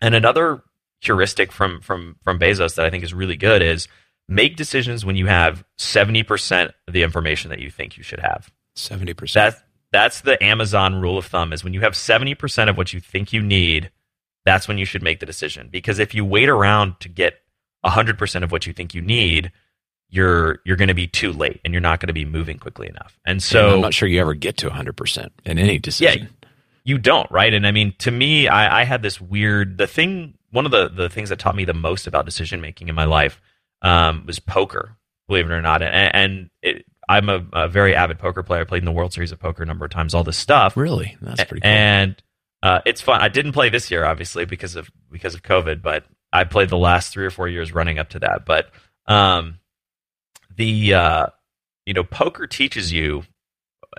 [0.00, 0.62] And another
[1.00, 3.88] heuristic from from from Bezos that I think is really good is
[4.28, 8.50] make decisions when you have 70% of the information that you think you should have.
[8.76, 9.32] 70%.
[9.32, 9.60] That's
[9.92, 13.32] that's the Amazon rule of thumb is when you have 70% of what you think
[13.32, 13.92] you need,
[14.44, 15.68] that's when you should make the decision.
[15.70, 17.34] Because if you wait around to get
[17.84, 19.52] 100% of what you think you need,
[20.08, 22.88] you're you're going to be too late and you're not going to be moving quickly
[22.88, 23.18] enough.
[23.24, 26.24] And so and I'm not sure you ever get to 100% in any decision.
[26.24, 26.48] Yeah,
[26.84, 27.54] you don't, right?
[27.54, 30.34] And I mean, to me, I, I had this weird the thing.
[30.50, 33.04] One of the the things that taught me the most about decision making in my
[33.04, 33.40] life
[33.84, 34.96] um, was poker.
[35.28, 38.62] Believe it or not, and, and it, I'm a, a, very avid poker player.
[38.62, 40.14] I played in the World Series of Poker a number of times.
[40.14, 40.76] All this stuff.
[40.76, 41.60] Really, that's pretty.
[41.62, 41.70] cool.
[41.70, 42.22] And
[42.62, 43.22] uh, it's fun.
[43.22, 46.76] I didn't play this year, obviously, because of because of COVID, but I played the
[46.76, 48.44] last three or four years running up to that.
[48.44, 48.70] But
[49.06, 49.60] um,
[50.56, 51.26] the uh,
[51.86, 53.24] you know, poker teaches you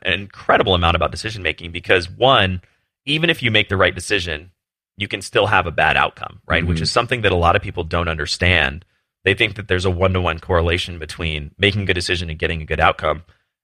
[0.04, 2.62] an incredible amount about decision making because one,
[3.06, 4.52] even if you make the right decision,
[4.98, 6.62] you can still have a bad outcome, right?
[6.62, 6.70] Mm-hmm.
[6.70, 8.86] Which is something that a lot of people don't understand
[9.26, 12.40] they think that there's a one to one correlation between making a good decision and
[12.40, 13.24] getting a good outcome.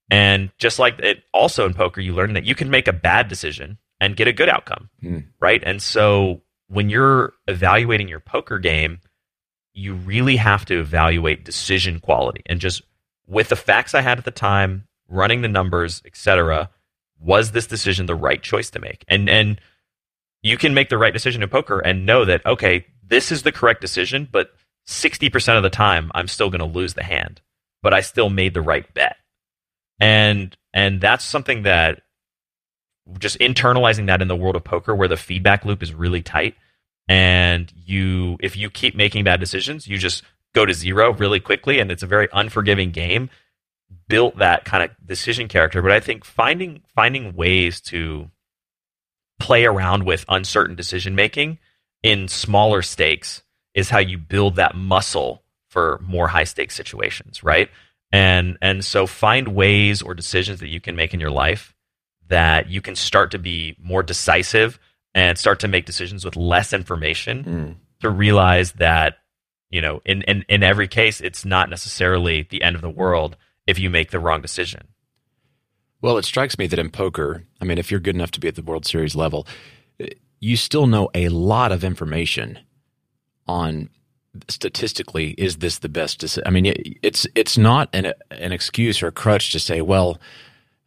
[0.09, 3.29] And just like it, also in poker, you learn that you can make a bad
[3.29, 5.23] decision and get a good outcome, mm.
[5.39, 5.63] right?
[5.63, 8.99] And so when you're evaluating your poker game,
[9.73, 12.81] you really have to evaluate decision quality and just
[13.27, 16.69] with the facts I had at the time, running the numbers, etc.
[17.19, 19.05] Was this decision the right choice to make?
[19.07, 19.61] And and
[20.41, 23.51] you can make the right decision in poker and know that okay, this is the
[23.51, 24.51] correct decision, but
[24.91, 27.41] 60% of the time I'm still going to lose the hand,
[27.81, 29.15] but I still made the right bet.
[29.99, 32.01] And and that's something that
[33.19, 36.55] just internalizing that in the world of poker where the feedback loop is really tight
[37.07, 40.23] and you if you keep making bad decisions, you just
[40.53, 43.29] go to zero really quickly and it's a very unforgiving game.
[44.07, 45.81] built that kind of decision character.
[45.81, 48.29] But I think finding finding ways to
[49.39, 51.59] play around with uncertain decision making
[52.03, 53.41] in smaller stakes
[53.73, 57.69] is how you build that muscle for more high stakes situations, right?
[58.11, 61.73] And and so find ways or decisions that you can make in your life
[62.31, 64.79] that you can start to be more decisive
[65.13, 67.75] and start to make decisions with less information mm.
[67.99, 69.17] to realize that
[69.69, 73.35] you know in, in in every case it's not necessarily the end of the world
[73.67, 74.87] if you make the wrong decision
[76.01, 78.47] well it strikes me that in poker i mean if you're good enough to be
[78.47, 79.45] at the world series level
[80.39, 82.57] you still know a lot of information
[83.47, 83.89] on
[84.47, 86.47] statistically is this the best decision?
[86.47, 90.19] I mean, it's it's not an an excuse or a crutch to say, well,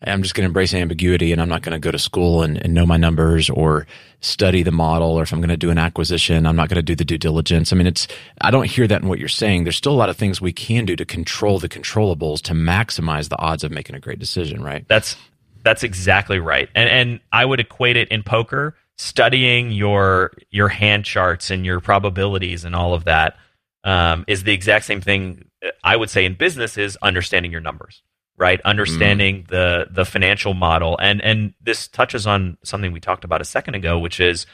[0.07, 2.59] I'm just going to embrace ambiguity and I'm not going to go to school and,
[2.59, 3.87] and, know my numbers or
[4.21, 6.83] study the model or if I'm going to do an acquisition, I'm not going to
[6.83, 7.73] do the due diligence.
[7.73, 8.07] I mean, it's
[8.41, 9.65] I don't hear that in what you're saying.
[9.65, 13.29] There's still a lot of things we can do to control the controllables to maximize
[13.29, 14.85] the odds of making a great decision, right?
[14.89, 15.17] That's
[15.63, 16.69] that's exactly right.
[16.75, 21.81] And and I would equate it in poker studying your your hand charts and your
[21.81, 23.37] probabilities and all of that
[23.85, 25.51] um, is the exact same thing
[25.83, 28.03] I would say in business is understanding your numbers,
[28.37, 28.61] right?
[28.63, 29.49] Understanding mm.
[29.49, 33.75] the the financial model, and and this touches on something we talked about a second
[33.75, 34.47] ago, which is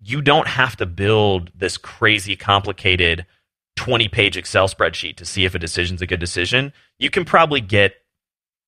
[0.00, 3.26] you don't have to build this crazy complicated
[3.76, 6.72] 20 page Excel spreadsheet to see if a decision's a good decision.
[6.98, 7.94] You can probably get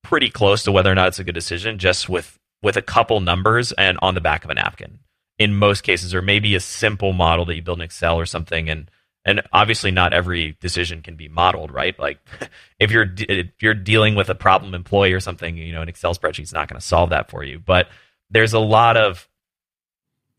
[0.03, 3.19] pretty close to whether or not it's a good decision just with with a couple
[3.19, 4.99] numbers and on the back of a napkin
[5.39, 8.69] in most cases, or maybe a simple model that you build in Excel or something.
[8.69, 8.89] And
[9.25, 11.97] and obviously, not every decision can be modeled, right?
[11.97, 12.19] Like
[12.79, 16.13] if you're if you're dealing with a problem employee or something, you know, an Excel
[16.13, 17.59] spreadsheet is not going to solve that for you.
[17.59, 17.87] But
[18.29, 19.27] there's a lot of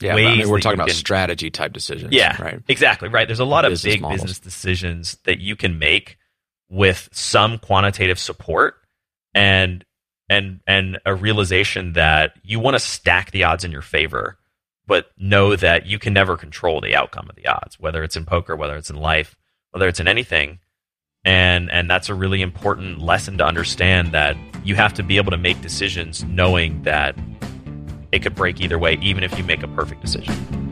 [0.01, 2.13] yeah, ways I mean, we're talking about can, strategy type decisions.
[2.13, 2.61] Yeah, right.
[2.69, 3.09] Exactly.
[3.09, 3.27] Right.
[3.27, 4.23] There's a lot business of big models.
[4.23, 6.19] business decisions that you can make
[6.69, 8.77] with some quantitative support
[9.35, 9.85] and
[10.33, 14.39] and and a realization that you want to stack the odds in your favor,
[14.87, 18.25] but know that you can never control the outcome of the odds, whether it's in
[18.25, 19.37] poker, whether it's in life,
[19.73, 20.59] whether it's in anything.
[21.25, 25.31] And and that's a really important lesson to understand that you have to be able
[25.33, 27.15] to make decisions knowing that
[28.11, 30.72] it could break either way, even if you make a perfect decision.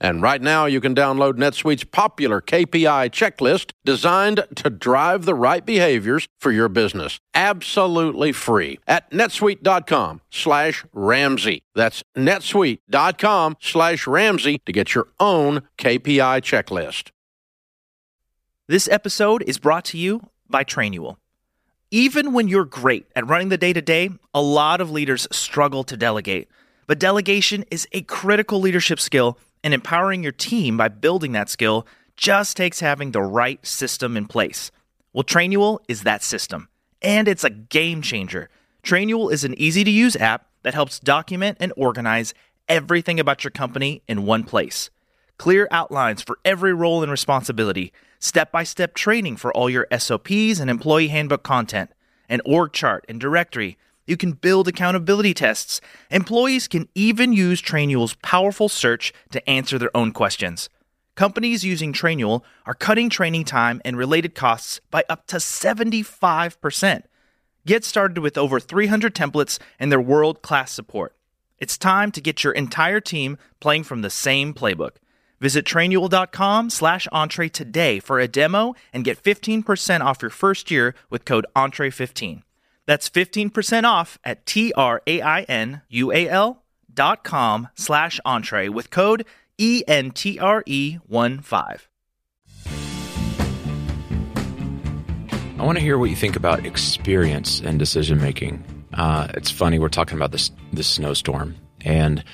[0.00, 5.64] And right now, you can download NetSuite's popular KPI checklist designed to drive the right
[5.64, 7.20] behaviors for your business.
[7.34, 11.62] Absolutely free at netsuite.com slash Ramsey.
[11.74, 17.10] That's netsuite.com slash Ramsey to get your own KPI checklist.
[18.68, 21.16] This episode is brought to you by Trainual.
[21.90, 25.82] Even when you're great at running the day to day, a lot of leaders struggle
[25.84, 26.48] to delegate.
[26.86, 31.86] But delegation is a critical leadership skill, and empowering your team by building that skill
[32.16, 34.70] just takes having the right system in place.
[35.12, 36.68] Well, Trainual is that system,
[37.02, 38.48] and it's a game changer.
[38.82, 42.34] Trainual is an easy to use app that helps document and organize
[42.68, 44.90] everything about your company in one place.
[45.38, 50.60] Clear outlines for every role and responsibility step by step training for all your SOPs
[50.60, 51.90] and employee handbook content,
[52.28, 53.78] an org chart and directory.
[54.06, 55.80] You can build accountability tests.
[56.10, 60.68] Employees can even use Trainual's powerful search to answer their own questions.
[61.14, 67.02] Companies using Trainual are cutting training time and related costs by up to 75%.
[67.66, 71.14] Get started with over 300 templates and their world class support.
[71.58, 74.92] It's time to get your entire team playing from the same playbook.
[75.40, 80.94] Visit trainual.com slash entree today for a demo and get 15% off your first year
[81.10, 82.42] with code entree15.
[82.86, 84.82] That's 15% off at T-R-A-I-N-U-A-L
[86.92, 89.24] dot com slash entree with code
[89.58, 91.80] E-N-T-R-E-1-5.
[95.60, 98.64] I want to hear what you think about experience and decision making.
[98.94, 102.24] Uh, it's funny we're talking about this this snowstorm, and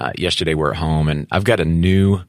[0.00, 2.22] uh, yesterday we're at home, and I've got a new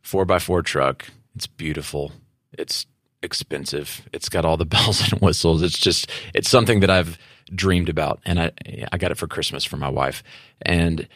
[0.00, 1.08] four x four truck.
[1.34, 2.12] It's beautiful.
[2.52, 2.86] It's
[3.22, 4.08] expensive.
[4.12, 5.62] It's got all the bells and whistles.
[5.62, 7.18] It's just it's something that I've
[7.54, 8.52] dreamed about, and I
[8.92, 10.22] I got it for Christmas for my wife.
[10.62, 11.08] And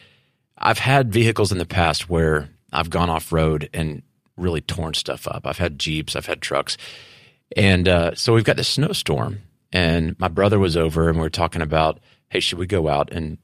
[0.57, 4.01] I've had vehicles in the past where I've gone off road and
[4.37, 5.45] really torn stuff up.
[5.45, 6.77] I've had jeeps, I've had trucks,
[7.55, 9.41] and uh, so we've got this snowstorm.
[9.71, 11.99] And my brother was over, and we are talking about,
[12.29, 13.39] hey, should we go out and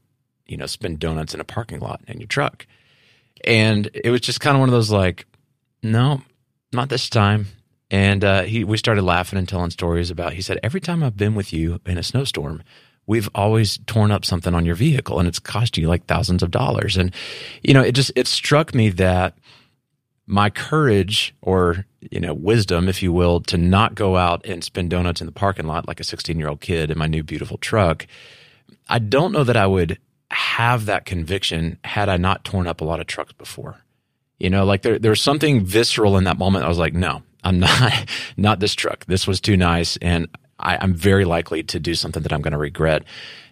[0.45, 2.68] you know spend donuts in a parking lot in your truck?
[3.45, 5.26] And it was just kind of one of those like,
[5.82, 6.22] no,
[6.72, 7.47] not this time.
[7.91, 10.33] And uh, he, we started laughing and telling stories about.
[10.33, 12.61] He said, every time I've been with you in a snowstorm,
[13.07, 16.51] we've always torn up something on your vehicle, and it's cost you like thousands of
[16.51, 16.95] dollars.
[16.97, 17.13] And
[17.63, 19.37] you know, it just it struck me that
[20.29, 24.91] my courage or you know wisdom if you will to not go out and spend
[24.91, 27.57] donuts in the parking lot like a 16 year old kid in my new beautiful
[27.57, 28.05] truck
[28.87, 29.97] i don't know that i would
[30.29, 33.81] have that conviction had i not torn up a lot of trucks before
[34.39, 36.65] you know like there, there was something visceral in that moment.
[36.65, 39.05] I was like no i'm not not this truck.
[39.05, 40.27] This was too nice and
[40.59, 43.03] I, i'm very likely to do something that i'm going to regret.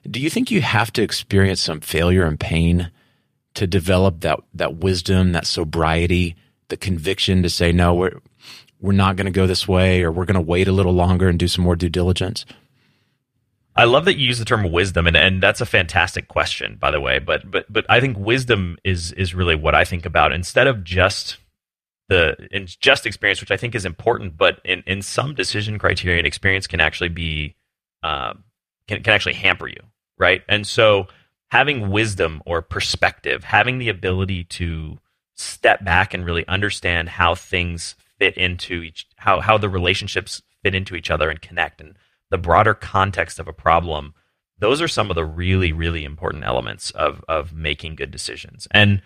[0.10, 2.92] Do you think you have to experience some failure and pain
[3.56, 6.36] to develop that that wisdom that sobriety
[6.70, 8.20] the conviction to say no we're
[8.80, 11.28] we're not going to go this way or we're going to wait a little longer
[11.28, 12.46] and do some more due diligence
[13.78, 16.90] I love that you use the term wisdom, and, and that's a fantastic question, by
[16.90, 17.20] the way.
[17.20, 20.84] But but but I think wisdom is is really what I think about instead of
[20.84, 21.38] just
[22.10, 24.36] the in just experience, which I think is important.
[24.36, 27.56] But in, in some decision criteria, and experience can actually be
[28.02, 28.44] um,
[28.88, 29.82] can can actually hamper you,
[30.18, 30.42] right?
[30.50, 31.08] And so
[31.50, 34.98] having wisdom or perspective, having the ability to
[35.36, 40.74] step back and really understand how things fit into each how how the relationships fit
[40.74, 41.96] into each other and connect and
[42.30, 44.14] the broader context of a problem
[44.60, 49.02] those are some of the really really important elements of of making good decisions and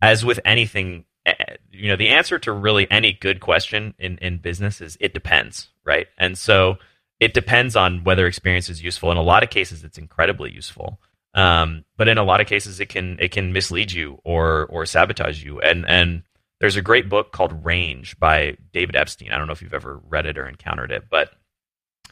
[0.00, 4.18] as with anything eh, eh, you know the answer to really any good question in
[4.18, 6.76] in business is it depends right and so
[7.20, 10.98] it depends on whether experience is useful in a lot of cases it's incredibly useful
[11.34, 14.86] um, but in a lot of cases, it can it can mislead you or or
[14.86, 15.60] sabotage you.
[15.60, 16.22] And and
[16.60, 19.32] there's a great book called Range by David Epstein.
[19.32, 21.30] I don't know if you've ever read it or encountered it, but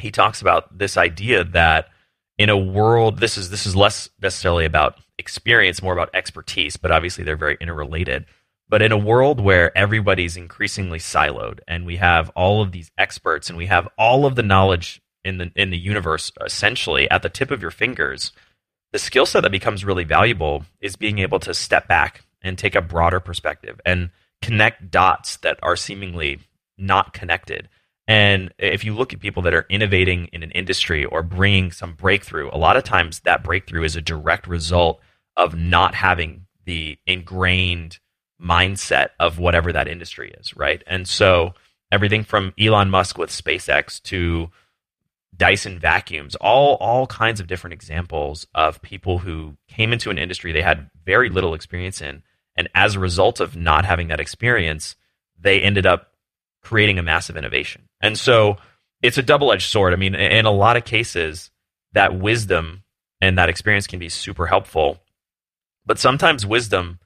[0.00, 1.88] he talks about this idea that
[2.38, 6.90] in a world this is this is less necessarily about experience, more about expertise, but
[6.90, 8.24] obviously they're very interrelated.
[8.68, 13.48] But in a world where everybody's increasingly siloed and we have all of these experts
[13.48, 17.28] and we have all of the knowledge in the in the universe essentially at the
[17.28, 18.32] tip of your fingers,
[18.92, 22.74] the skill set that becomes really valuable is being able to step back and take
[22.74, 26.40] a broader perspective and connect dots that are seemingly
[26.76, 27.68] not connected.
[28.08, 31.94] And if you look at people that are innovating in an industry or bringing some
[31.94, 35.00] breakthrough, a lot of times that breakthrough is a direct result
[35.36, 37.98] of not having the ingrained
[38.40, 40.82] mindset of whatever that industry is, right?
[40.86, 41.54] And so
[41.92, 44.50] everything from Elon Musk with SpaceX to
[45.36, 50.52] Dyson vacuums, all all kinds of different examples of people who came into an industry
[50.52, 52.22] they had very little experience in,
[52.56, 54.94] and as a result of not having that experience,
[55.38, 56.08] they ended up
[56.62, 57.88] creating a massive innovation.
[58.02, 58.56] And so
[59.02, 59.92] it's a double edged sword.
[59.92, 61.50] I mean, in a lot of cases,
[61.92, 62.82] that wisdom
[63.20, 64.98] and that experience can be super helpful,
[65.86, 66.98] but sometimes wisdom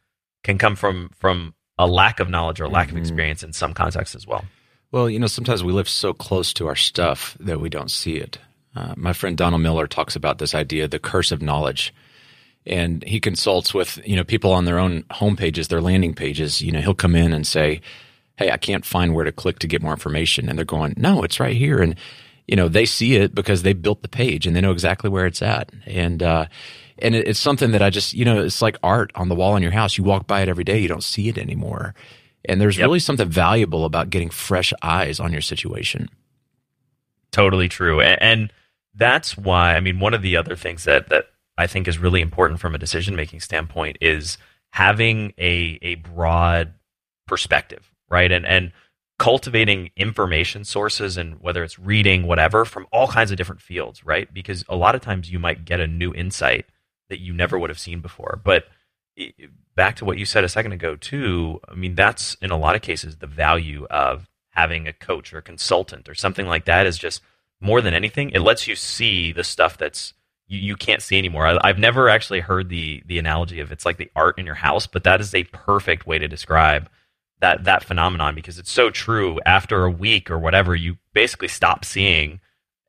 [0.43, 2.97] can come from from a lack of knowledge or lack mm-hmm.
[2.97, 4.45] of experience in some contexts as well.
[4.93, 8.17] Well, you know, sometimes we live so close to our stuff that we don't see
[8.17, 8.39] it.
[8.75, 11.93] Uh, my friend Donald Miller talks about this idea, the curse of knowledge.
[12.65, 16.61] And he consults with, you know, people on their own homepages, their landing pages.
[16.61, 17.81] You know, he'll come in and say,
[18.37, 20.49] Hey, I can't find where to click to get more information.
[20.49, 21.81] And they're going, No, it's right here.
[21.81, 21.97] And,
[22.47, 25.27] you know, they see it because they built the page and they know exactly where
[25.27, 25.71] it's at.
[25.87, 26.47] And, uh,
[26.99, 29.63] and it's something that I just, you know, it's like art on the wall in
[29.63, 29.99] your house.
[29.99, 31.95] You walk by it every day, you don't see it anymore.
[32.49, 32.87] And there's yep.
[32.87, 36.09] really something valuable about getting fresh eyes on your situation.
[37.33, 38.01] Totally true.
[38.01, 38.53] And, and
[38.95, 41.27] that's why, I mean, one of the other things that, that
[41.59, 44.39] I think is really important from a decision making standpoint is
[44.71, 46.75] having a, a broad
[47.27, 48.31] perspective, right?
[48.31, 48.73] And, and
[49.19, 54.33] cultivating information sources and whether it's reading, whatever, from all kinds of different fields, right?
[54.33, 56.67] Because a lot of times you might get a new insight
[57.09, 58.41] that you never would have seen before.
[58.43, 58.67] But
[59.75, 62.75] back to what you said a second ago too i mean that's in a lot
[62.75, 66.87] of cases the value of having a coach or a consultant or something like that
[66.87, 67.23] is just
[67.61, 70.13] more than anything it lets you see the stuff that's
[70.49, 73.87] you, you can't see anymore I, i've never actually heard the the analogy of it's
[73.87, 76.89] like the art in your house but that is a perfect way to describe
[77.41, 81.85] that that phenomenon because it's so true after a week or whatever you basically stop
[81.85, 82.41] seeing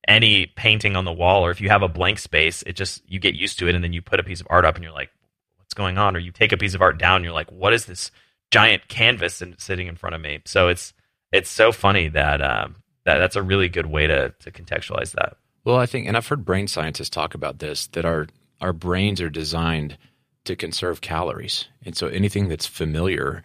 [0.08, 3.20] any painting on the wall or if you have a blank space, it just you
[3.20, 4.94] get used to it and then you put a piece of art up and you're
[4.94, 5.12] like,
[5.58, 6.16] what's going on?
[6.16, 8.12] Or you take a piece of art down and you're like, what is this
[8.52, 10.40] giant canvas sitting in front of me?
[10.46, 10.94] So it's
[11.32, 15.38] it's so funny that um, that that's a really good way to to contextualize that.
[15.66, 18.28] Well, I think, and I've heard brain scientists talk about this that our
[18.62, 19.98] our brains are designed
[20.46, 23.44] to conserve calories, and so anything that's familiar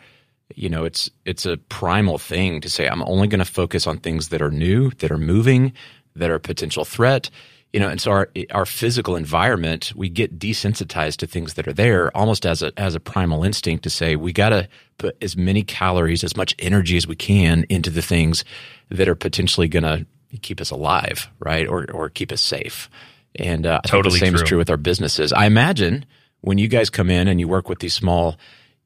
[0.56, 3.98] you know it's it's a primal thing to say i'm only going to focus on
[3.98, 5.72] things that are new that are moving
[6.14, 7.30] that are a potential threat.
[7.72, 11.72] You know and so our our physical environment we get desensitized to things that are
[11.72, 15.38] there almost as a as a primal instinct to say we got to put as
[15.38, 18.44] many calories as much energy as we can into the things
[18.90, 20.04] that are potentially going to
[20.40, 21.66] keep us alive right?
[21.66, 22.88] Or or keep us safe.
[23.36, 24.42] And uh, totally the same true.
[24.42, 25.32] is true with our businesses.
[25.32, 26.04] I imagine
[26.42, 28.36] when you guys come in and you work with these small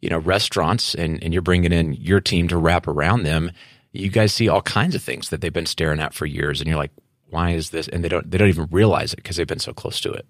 [0.01, 3.51] you know restaurants and, and you're bringing in your team to wrap around them
[3.93, 6.69] you guys see all kinds of things that they've been staring at for years and
[6.69, 6.93] you're like
[7.29, 7.89] why is this?
[7.89, 10.27] And they don't they don't even realize it because they've been so close to it.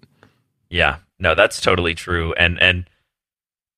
[0.69, 0.97] Yeah.
[1.19, 2.33] No that's totally true.
[2.33, 2.89] And and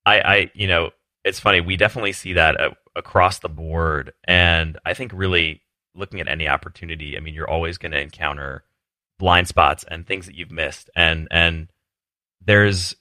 [0.06, 0.90] i i you know
[1.24, 1.60] it's funny.
[1.60, 2.56] We definitely see that
[2.96, 4.12] across the board.
[4.24, 5.62] And i think really
[5.94, 8.62] looking at any opportunity i mean you're always going to encounter
[9.18, 10.88] blind spots and things that you've missed.
[10.96, 11.68] And and
[12.44, 12.96] there's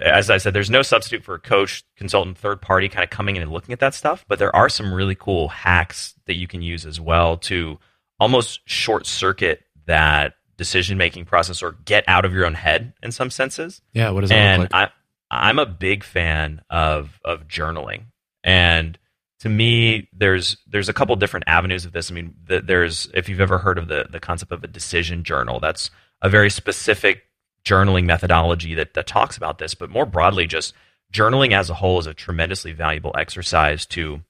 [0.00, 3.36] as I said, there's no substitute for a coach, consultant, third party kind of coming
[3.36, 4.24] in and looking at that stuff.
[4.28, 7.78] But there are some really cool hacks that you can use as well to
[8.18, 13.12] almost short circuit that decision making process or get out of your own head in
[13.12, 13.82] some senses.
[13.92, 14.90] Yeah, what does that and look like?
[15.30, 18.04] I, I'm a big fan of of journaling,
[18.42, 18.98] and
[19.40, 22.10] to me, there's there's a couple different avenues of this.
[22.10, 25.24] I mean, the, there's if you've ever heard of the the concept of a decision
[25.24, 25.90] journal, that's
[26.22, 27.24] a very specific
[27.64, 30.74] journaling methodology that, that talks about this, but more broadly, just
[31.12, 34.22] journaling as a whole is a tremendously valuable exercise to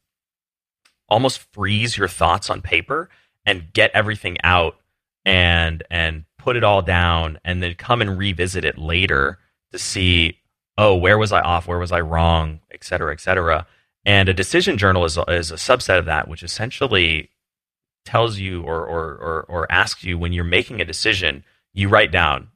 [1.09, 3.09] almost freeze your thoughts on paper
[3.45, 4.77] and get everything out
[5.25, 9.39] and and put it all down and then come and revisit it later
[9.73, 10.39] to see
[10.77, 11.67] oh where was i off?
[11.67, 12.61] Where was i wrong?
[12.71, 13.67] Et cetera et cetera.
[14.07, 17.31] And a decision journal is, is a subset of that which essentially
[18.05, 22.13] tells you or, or, or, or asks you when you're making a decision you write
[22.13, 22.49] down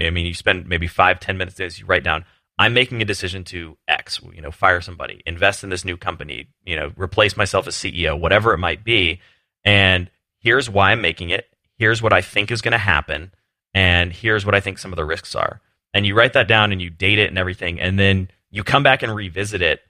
[0.00, 2.24] I mean, you spend maybe five, ten minutes as you write down,
[2.58, 6.48] I'm making a decision to X, you know, fire somebody, invest in this new company,
[6.64, 9.20] you know, replace myself as CEO, whatever it might be.
[9.64, 10.10] And
[10.40, 11.46] here's why I'm making it.
[11.76, 13.32] Here's what I think is going to happen.
[13.74, 15.60] And here's what I think some of the risks are.
[15.94, 17.80] And you write that down and you date it and everything.
[17.80, 19.82] And then you come back and revisit it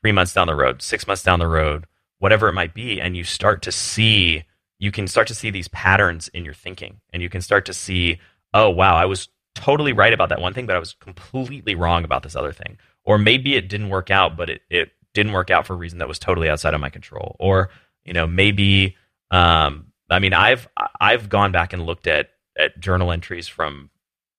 [0.00, 1.86] three months down the road, six months down the road,
[2.18, 3.00] whatever it might be.
[3.00, 4.44] And you start to see,
[4.78, 7.00] you can start to see these patterns in your thinking.
[7.12, 8.18] And you can start to see,
[8.54, 12.04] oh, wow, I was totally right about that one thing, but I was completely wrong
[12.04, 12.78] about this other thing.
[13.04, 15.98] Or maybe it didn't work out, but it, it didn't work out for a reason
[15.98, 17.36] that was totally outside of my control.
[17.38, 17.70] Or,
[18.04, 18.96] you know, maybe,
[19.30, 20.68] um, I mean, I've,
[21.00, 23.90] I've gone back and looked at, at journal entries from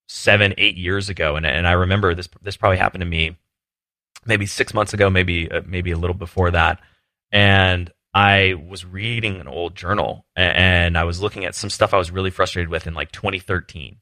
[0.08, 1.36] seven, eight years ago.
[1.36, 3.38] And, and I remember this, this probably happened to me
[4.26, 6.80] maybe six months ago, maybe, uh, maybe a little before that.
[7.32, 11.98] And I was reading an old journal and I was looking at some stuff I
[11.98, 13.98] was really frustrated with in like 2013.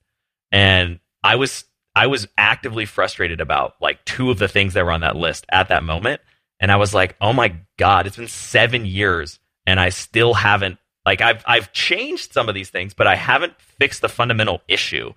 [0.52, 4.92] And I was I was actively frustrated about like two of the things that were
[4.92, 6.22] on that list at that moment.
[6.60, 10.80] And I was like, oh my God, it's been seven years and I still haven't
[11.06, 15.14] like I've I've changed some of these things, but I haven't fixed the fundamental issue.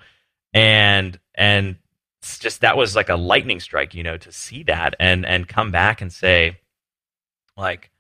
[0.53, 1.77] And and
[2.21, 5.49] it's just that was like a lightning strike, you know, to see that and and
[5.49, 6.59] come back and say,
[7.57, 7.91] like,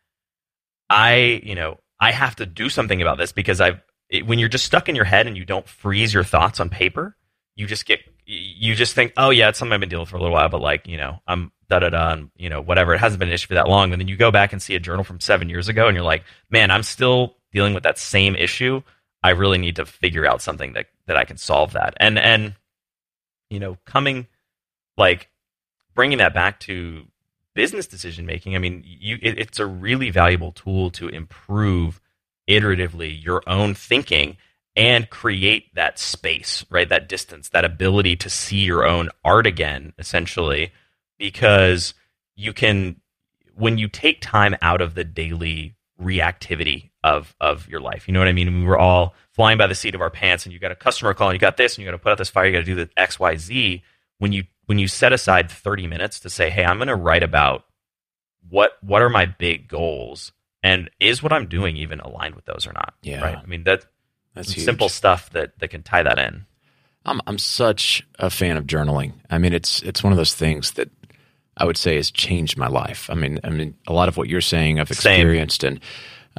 [0.91, 3.80] I, you know, I have to do something about this because I've
[4.11, 6.68] it, when you're just stuck in your head and you don't freeze your thoughts on
[6.68, 7.16] paper,
[7.55, 10.16] you just get you just think, oh yeah, it's something I've been dealing with for
[10.16, 12.95] a little while, but like you know, I'm da da da, and you know, whatever.
[12.95, 14.74] It hasn't been an issue for that long, and then you go back and see
[14.74, 17.99] a journal from seven years ago, and you're like, man, I'm still dealing with that
[17.99, 18.82] same issue.
[19.22, 22.55] I really need to figure out something that that I can solve that, and and
[23.49, 24.26] you know, coming
[24.97, 25.28] like
[25.95, 27.07] bringing that back to
[27.55, 28.55] business decision making.
[28.55, 32.01] I mean, you it, it's a really valuable tool to improve
[32.49, 34.37] iteratively your own thinking
[34.77, 36.89] and create that space, right?
[36.89, 40.73] That distance, that ability to see your own art again, essentially,
[41.19, 41.95] because
[42.37, 43.01] you can,
[43.55, 48.21] when you take time out of the daily reactivity of of your life, you know
[48.21, 48.61] what I mean?
[48.61, 51.15] We were all flying by the seat of our pants, and you got a customer
[51.15, 52.61] call, and you got this, and you got to put out this fire, you got
[52.61, 53.83] to do the X, Y, Z.
[54.19, 57.25] When you when you set aside thirty minutes to say, "Hey, I'm going to write
[57.25, 57.64] about
[58.49, 60.31] what what are my big goals."
[60.62, 62.95] And is what I'm doing even aligned with those or not?
[63.03, 63.21] Yeah.
[63.21, 63.37] Right.
[63.37, 63.87] I mean that
[64.35, 66.47] That's simple stuff that, that can tie that in.
[67.05, 69.14] I'm I'm such a fan of journaling.
[69.29, 70.89] I mean, it's it's one of those things that
[71.57, 73.11] I would say has changed my life.
[73.11, 75.14] I mean, I mean, a lot of what you're saying I've Same.
[75.14, 75.81] experienced, and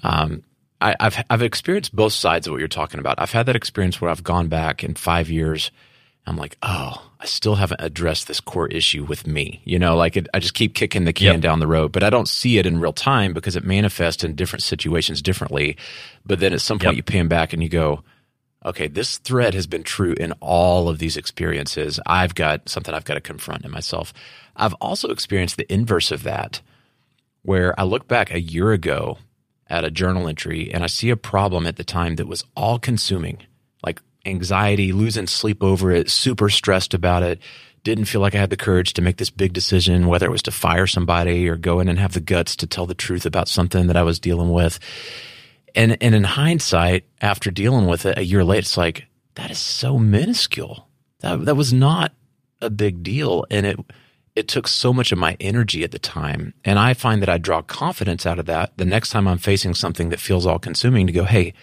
[0.04, 0.44] um,
[0.80, 3.20] I, I've I've experienced both sides of what you're talking about.
[3.20, 5.70] I've had that experience where I've gone back in five years.
[6.28, 9.62] I'm like, oh, I still haven't addressed this core issue with me.
[9.66, 11.42] You know, like it, I just keep kicking the can Yep.
[11.42, 14.36] down the road, but I don't see it in real time because it manifests in
[14.36, 15.78] different situations differently.
[16.26, 16.98] But then at some point, Yep.
[16.98, 18.04] you pan back and you go,
[18.64, 22.00] okay, this thread has been true in all of these experiences.
[22.06, 24.14] I've got something I've got to confront in myself.
[24.56, 26.62] I've also experienced the inverse of that,
[27.42, 29.18] where I look back a year ago
[29.68, 32.78] at a journal entry and I see a problem at the time that was all
[32.78, 33.40] consuming,
[34.26, 37.40] anxiety, losing sleep over it, super stressed about it.
[37.84, 40.44] Didn't feel like I had the courage to make this big decision, whether it was
[40.44, 43.48] to fire somebody or go in and have the guts to tell the truth about
[43.48, 44.80] something that I was dealing with.
[45.74, 49.58] And and in hindsight, after dealing with it a year later, it's like that is
[49.58, 50.88] so minuscule.
[51.22, 52.14] That that was not
[52.62, 53.80] a big deal, and it
[54.36, 56.54] it took so much of my energy at the time.
[56.64, 59.74] And I find that I draw confidence out of that the next time I'm facing
[59.74, 61.54] something that feels all consuming to go, hey,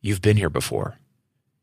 [0.00, 0.98] you've been here before.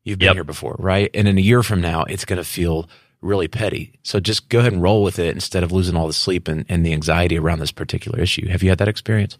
[0.03, 0.35] You've been Yep.
[0.35, 1.09] here before, right?
[1.13, 2.89] And in a year from now, it's going to feel
[3.21, 3.93] really petty.
[4.03, 6.65] So just go ahead and roll with it instead of losing all the sleep and,
[6.67, 8.47] and the anxiety around this particular issue.
[8.47, 9.37] Have you had that experience?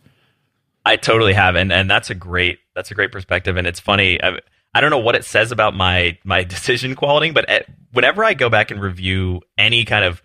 [0.86, 4.22] I totally have, and and that's a great that's a great perspective, and it's funny.
[4.24, 4.40] I,
[4.74, 8.34] I don't know what it says about my my decision quality, but at, whenever I
[8.34, 10.22] go back and review any kind of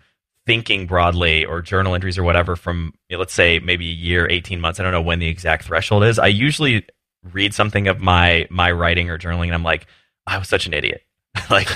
[0.47, 4.27] thinking broadly or journal entries or whatever from you know, let's say maybe a year,
[4.29, 6.17] eighteen months, I don't know when the exact threshold is.
[6.17, 6.85] I usually
[7.33, 9.85] read something of my my writing or journaling, and I'm like,
[10.27, 11.01] I was such an idiot.
[11.49, 11.67] like,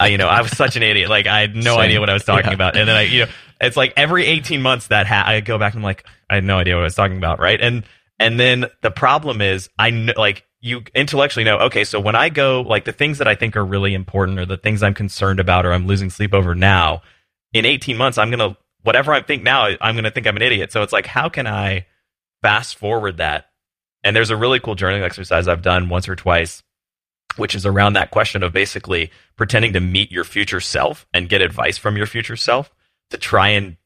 [0.00, 1.08] I, you know, I was such an idiot.
[1.08, 1.80] Like, I had no Same.
[1.80, 2.54] idea what I was talking Yeah.
[2.54, 3.30] about, and then I, you know,
[3.60, 6.44] it's like every 18 months that ha- I go back and I'm like, I had
[6.44, 7.60] no idea what I was talking about, right?
[7.60, 7.84] And
[8.18, 12.28] and then the problem is, I know, like you intellectually know, okay, so when I
[12.30, 15.38] go, like the things that I think are really important, or the things I'm concerned
[15.40, 17.02] about, or I'm losing sleep over now,
[17.52, 20.72] in 18 months, I'm gonna whatever I think now, I'm gonna think I'm an idiot.
[20.72, 21.86] So it's like, how can I
[22.42, 23.46] fast forward that?
[24.02, 26.62] And there's a really cool journaling exercise I've done once or twice,
[27.36, 31.42] which is around that question of basically pretending to meet your future self and get
[31.42, 32.74] advice from your future self
[33.10, 33.76] to try and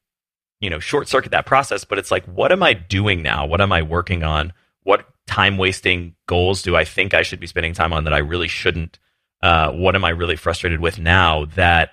[0.59, 1.83] you know short circuit that process.
[1.83, 3.45] But it's like what am i doing now?
[3.45, 4.53] What am i working on?
[4.83, 8.17] What time wasting goals do i think i should be spending time on that i
[8.17, 8.99] really shouldn't?
[9.41, 11.91] Uh, what am i really frustrated with now that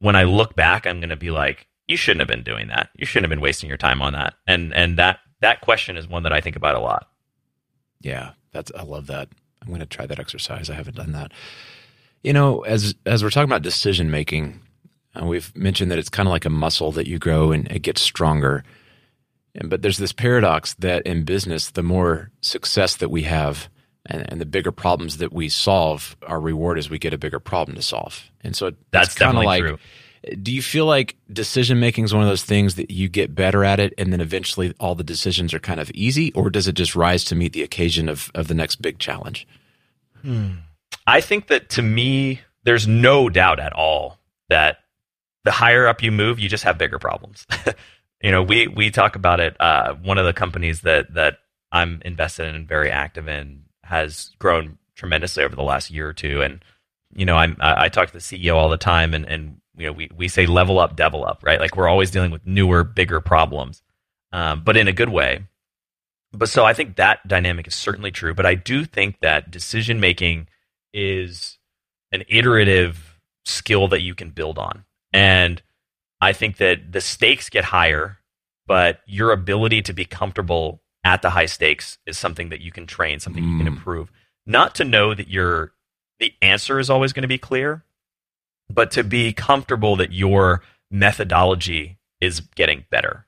[0.00, 2.90] when i look back i'm going to be like you shouldn't have been doing that.
[2.96, 4.34] You shouldn't have been wasting your time on that.
[4.46, 7.08] And and that that question is one that i think about a lot.
[8.00, 9.28] Yeah, that's I love that.
[9.62, 10.68] I'm going to try that exercise.
[10.68, 11.32] I haven't done that.
[12.22, 14.60] You know, as as we're talking about decision making,
[15.20, 17.80] uh, we've mentioned that it's kind of like a muscle that you grow and it
[17.80, 18.64] gets stronger.
[19.54, 23.68] And, but there's this paradox that in business, the more success that we have
[24.06, 27.40] and, and the bigger problems that we solve, our reward is we get a bigger
[27.40, 28.30] problem to solve.
[28.42, 29.78] And so That's kind of like true.
[30.42, 33.64] Do you feel like decision making is one of those things that you get better
[33.64, 36.74] at it and then eventually all the decisions are kind of easy or does it
[36.74, 39.46] just rise to meet the occasion of, of the next big challenge
[41.06, 44.18] I think that to me, there's no doubt at all
[44.48, 44.78] that
[45.44, 47.46] the higher up you move, you just have bigger problems.
[48.22, 49.56] you know, we we talk about it.
[49.60, 51.38] Uh, one of the companies that that
[51.72, 56.12] I'm invested in and very active in has grown tremendously over the last year or
[56.12, 56.64] two, and
[57.14, 59.86] you know, I'm I, I talk to the CEO all the time, and and you
[59.86, 61.60] know, we we say level up, devil up, right?
[61.60, 63.82] Like we're always dealing with newer, bigger problems,
[64.32, 65.46] um, but in a good way.
[66.32, 68.34] But so I think that dynamic is certainly true.
[68.34, 70.48] But I do think that decision making
[70.94, 71.58] is
[72.10, 74.84] an iterative skill that you can build on.
[75.12, 75.62] And
[76.20, 78.18] I think that the stakes get higher,
[78.66, 82.86] but your ability to be comfortable at the high stakes is something that you can
[82.86, 83.76] train, something you can Mm.
[83.76, 84.10] improve.
[84.46, 85.72] Not to know that your
[86.18, 87.84] the answer is always going to be clear,
[88.72, 93.26] but to be comfortable that your methodology is getting better.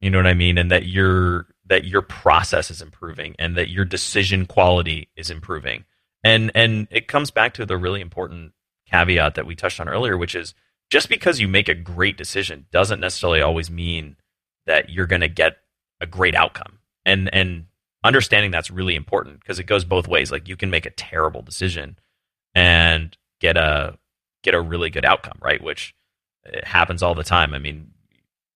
[0.00, 0.58] You know what I mean?
[0.58, 5.84] And that your that your process is improving and that your decision quality is improving.
[6.22, 8.52] And and it comes back to the really important
[8.90, 10.54] caveat that we touched on earlier, which is
[10.90, 14.16] just because you make a great decision doesn't necessarily always mean
[14.66, 15.58] that you're going to get
[16.00, 16.78] a great outcome.
[17.04, 17.66] And and
[18.04, 20.30] understanding that's really important because it goes both ways.
[20.30, 21.98] Like you can make a terrible decision
[22.54, 23.98] and get a
[24.46, 25.62] get a really good outcome, right?
[25.62, 25.94] Which
[26.62, 27.52] happens all the time.
[27.52, 27.90] I mean,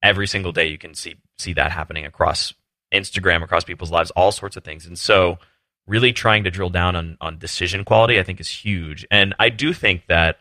[0.02, 2.54] every single day you can see see that happening across
[2.94, 4.86] Instagram, across people's lives, all sorts of things.
[4.86, 5.38] And so
[5.86, 9.04] really trying to drill down on on decision quality I think is huge.
[9.10, 10.38] And I do think that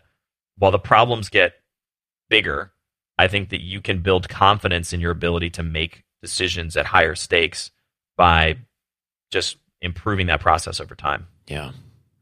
[0.57, 1.53] while the problems get
[2.29, 2.71] bigger,
[3.17, 7.15] I think that you can build confidence in your ability to make decisions at higher
[7.15, 7.71] stakes
[8.17, 8.57] by
[9.31, 11.27] just improving that process over time.
[11.47, 11.71] Yeah,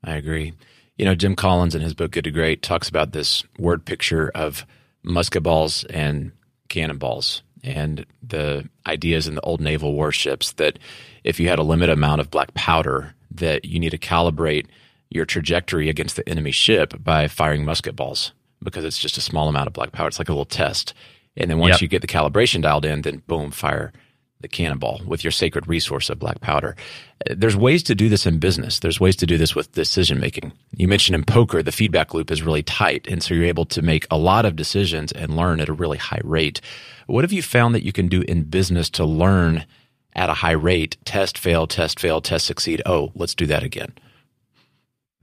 [0.03, 0.53] I agree.
[0.98, 4.32] You know, Jim Collins in his book Good to Great talks about this word picture
[4.34, 4.66] of
[5.04, 6.32] musket balls and
[6.70, 10.80] cannonballs and the ideas in the old naval warships that
[11.24, 14.66] if you had a limited amount of black powder, that you need to calibrate
[15.10, 18.32] your trajectory against the enemy ship by firing musket balls
[18.64, 20.08] because it's just a small amount of black powder.
[20.08, 20.93] It's like a little test.
[21.36, 21.82] And then once Yep.
[21.82, 23.93] you get the calibration dialed in, then boom, fire
[24.42, 26.76] the cannonball with your sacred resource of black powder.
[27.30, 28.80] There's ways to do this in business.
[28.80, 30.52] There's ways to do this with decision making.
[30.76, 33.08] You mentioned in poker, the feedback loop is really tight.
[33.08, 35.98] And so you're able to make a lot of decisions and learn at a really
[35.98, 36.62] high rate.
[37.08, 39.66] What have you found that you can do in business to learn
[40.14, 40.98] at a high rate?
[41.06, 42.82] Test, fail, test, fail, test, succeed.
[42.86, 43.94] Oh, let's do that again.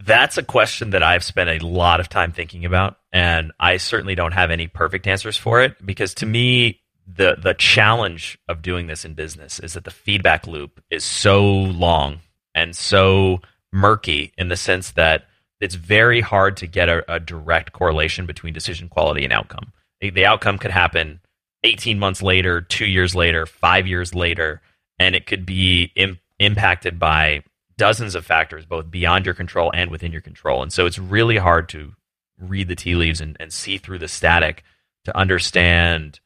[0.00, 4.14] That's a question that I've spent a lot of time thinking about, and I certainly
[4.14, 8.86] don't have any perfect answers for it because to me, the the challenge of doing
[8.86, 12.20] this in business is that the feedback loop is so long
[12.54, 13.40] and so
[13.72, 15.26] murky in the sense that
[15.60, 19.72] it's very hard to get a, a direct correlation between decision quality and outcome.
[20.00, 21.20] The- outcome could happen
[21.62, 24.60] 18 months later, two years later, five years later,
[24.98, 27.42] and it could be Im- impacted by
[27.76, 30.62] dozens of factors, both beyond your control and within your control.
[30.62, 31.94] And so it's really hard to
[32.38, 34.62] read the tea leaves and, and see through the static
[35.04, 36.20] to understand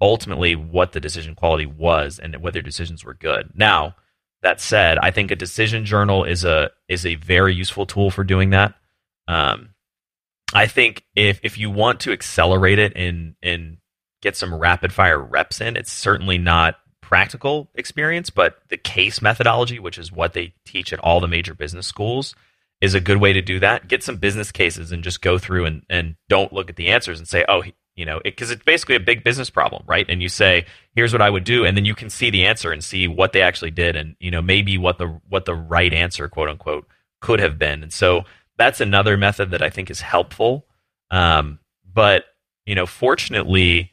[0.00, 3.50] ultimately what the decision quality was and whether decisions were good.
[3.54, 3.96] Now,
[4.42, 8.24] that said, I think a decision journal is a is a very useful tool for
[8.24, 8.74] doing that.
[9.26, 9.70] Um,
[10.54, 13.78] I think if if you want to accelerate it and and
[14.22, 19.78] get some rapid fire reps in, it's certainly not practical experience, but the case methodology,
[19.78, 22.34] which is what they teach at all the major business schools,
[22.80, 23.88] is a good way to do that.
[23.88, 27.18] Get some business cases and just go through and, and don't look at the answers
[27.18, 27.62] and say, oh,
[27.96, 30.04] you know, because it's basically a big business problem, right?
[30.08, 32.70] And you say, here's what I would do, and then you can see the answer
[32.70, 35.92] and see what they actually did, and you know, maybe what the what the right
[35.92, 36.86] answer, quote unquote,
[37.20, 37.82] could have been.
[37.82, 38.24] And so
[38.58, 40.66] that's another method that I think is helpful.
[41.10, 41.58] Um,
[41.90, 42.24] but
[42.66, 43.92] you know, fortunately,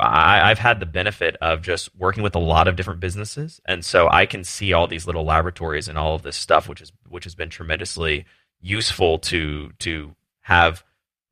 [0.00, 3.84] I, I've had the benefit of just working with a lot of different businesses, and
[3.84, 6.92] so I can see all these little laboratories and all of this stuff, which is
[7.08, 8.26] which has been tremendously
[8.60, 10.82] useful to to have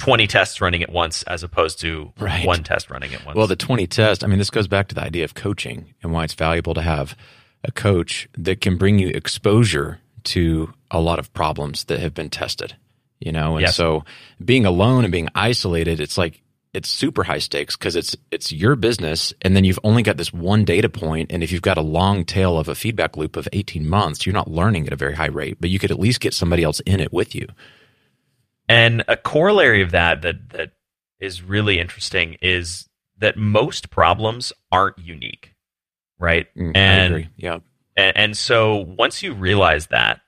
[0.05, 2.47] twenty tests running at once as opposed to Right.
[2.47, 3.37] one test running at once.
[3.37, 6.13] Well, the 20 test, I mean, this goes back to the idea of coaching and
[6.13, 7.17] why it's valuable to have
[7.65, 12.31] a coach that can bring you exposure to a lot of problems that have been
[12.31, 12.75] tested,
[13.21, 13.57] you know?
[13.57, 13.77] And Yes.
[13.77, 14.05] so
[14.45, 16.41] being alone and being isolated, it's like,
[16.75, 20.33] it's super high stakes because it's it's your business and then you've only got this
[20.33, 23.49] one data point and if you've got a long tail of a feedback loop of
[23.53, 26.19] 18 months you're not learning at a very high rate but you could at least
[26.19, 27.47] get somebody else in it with you
[28.69, 30.73] And a corollary of that that that
[31.21, 32.89] is really interesting is
[33.19, 35.55] that most problems aren't unique,
[36.19, 36.47] right?
[36.57, 37.29] Mm, I and, agree.
[37.37, 37.59] yeah
[37.97, 40.21] and and so once you realize that,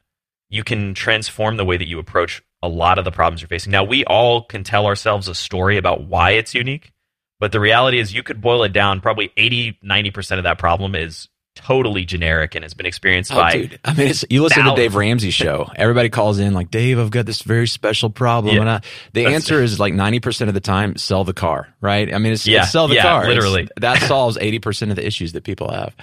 [0.48, 3.72] you can transform the way that you approach a lot of the problems you're facing.
[3.72, 6.92] Now, we all can tell ourselves a story about why it's unique,
[7.38, 10.94] but the reality is you could boil it down probably 80 90% of that problem
[10.94, 13.80] is totally generic and has been experienced Oh, by dude.
[13.84, 14.76] I mean, it's, you listen thousands.
[14.76, 15.68] to Dave Ramsey's show.
[15.74, 18.54] Everybody calls in like, Dave, I've got this very special problem.
[18.54, 18.60] Yeah.
[18.60, 18.78] And I,
[19.12, 22.14] the That's- answer is like 90% of the time, sell the car, right?
[22.14, 22.62] I mean, it's, Yeah.
[22.62, 23.22] it's sell the Yeah, car.
[23.24, 23.68] It's- literally.
[23.78, 25.96] that solves 80% of the issues that people have.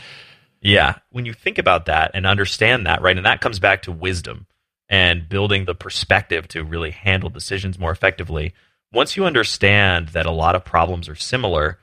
[0.62, 0.95] Yeah.
[1.12, 4.47] When you think about that and understand that, right, and that comes back to wisdom
[4.89, 8.54] and building the perspective to really handle decisions more effectively.
[8.91, 11.80] Once you understand that a lot of problems are similar,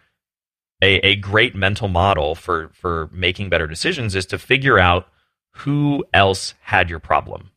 [0.82, 5.08] a, a great mental model for, for making better decisions is to figure out
[5.52, 7.50] who else had your problem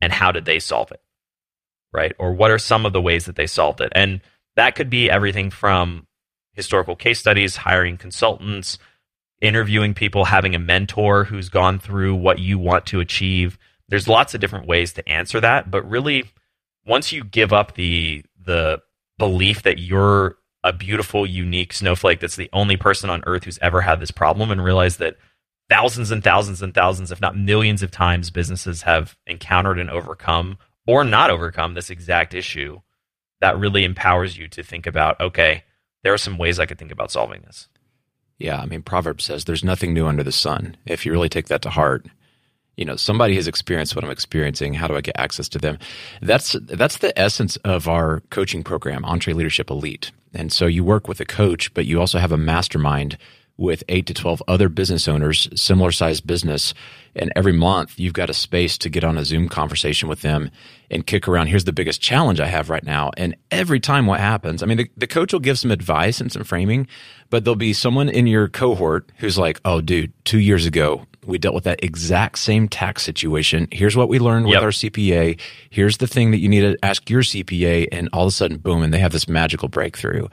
[0.00, 1.02] and how did they solve it,
[1.92, 2.12] right?
[2.18, 3.92] Or what are some of the ways that they solved it?
[3.94, 4.20] And
[4.56, 6.06] that could be everything from
[6.54, 8.78] historical case studies, hiring consultants,
[9.40, 13.58] interviewing people, having a mentor who's gone through what you want to achieve.
[13.88, 16.30] There's lots of different ways to answer that, but really
[16.86, 18.80] once you give up the the
[19.18, 23.80] belief that you're a beautiful, unique snowflake that's the only person on earth who's ever
[23.80, 25.16] had this problem and realize that
[25.68, 30.58] thousands and thousands and thousands, if not millions of times businesses have encountered and overcome
[30.86, 32.80] or not overcome this exact issue,
[33.40, 35.64] that really empowers you to think about, okay,
[36.02, 37.68] there are some ways I could think about solving this.
[38.38, 38.60] Yeah.
[38.60, 40.76] I mean, Proverbs says there's nothing new under the sun.
[40.86, 42.06] If you really take that to heart,
[42.80, 44.72] you know, somebody has experienced what I'm experiencing.
[44.72, 45.78] How do I get access to them?
[46.22, 50.10] That's that's the essence of our coaching program, EntreLeadership Elite.
[50.32, 53.18] And so you work with a coach, but you also have a mastermind
[53.58, 56.72] with eight to 12 other business owners, similar sized business.
[57.14, 60.50] And every month you've got a space to get on a Zoom conversation with them
[60.90, 61.48] and kick around.
[61.48, 63.10] Here's the biggest challenge I have right now.
[63.18, 66.32] And every time what happens, I mean, the, the coach will give some advice and
[66.32, 66.86] some framing,
[67.28, 71.38] but there'll be someone in your cohort who's like, oh, dude, two years ago, we
[71.38, 73.68] dealt with that exact same tax situation.
[73.70, 75.38] Here's what we learned with our CPA.
[75.68, 77.88] Here's the thing that you need to ask your CPA.
[77.92, 80.28] And all of a sudden, boom, and they have this magical breakthrough.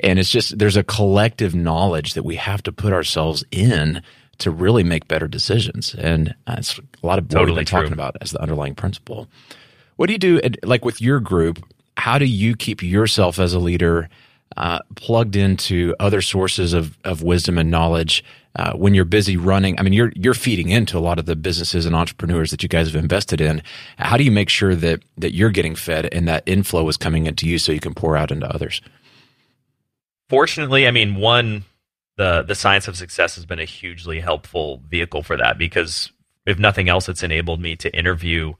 [0.00, 4.02] And it's just, there's a collective knowledge that we have to put ourselves in
[4.38, 5.94] to really make better decisions.
[5.94, 9.28] And it's a lot of what Totally we've been talking about as the underlying principle.
[9.96, 11.64] What do you do, like with your group?
[11.96, 14.08] How do you keep yourself as a leader
[14.56, 18.24] uh, plugged into other sources of, of wisdom and knowledge
[18.56, 19.78] uh, when you're busy running?
[19.78, 22.68] I mean, you're you're feeding into a lot of the businesses and entrepreneurs that you
[22.68, 23.62] guys have invested in.
[23.98, 27.26] How do you make sure that that you're getting fed and that inflow is coming
[27.26, 28.80] into you so you can pour out into others?
[30.28, 31.64] fortunately, I mean, one
[32.16, 36.10] the the science of success has been a hugely helpful vehicle for that because
[36.46, 38.54] if nothing else, it's enabled me to interview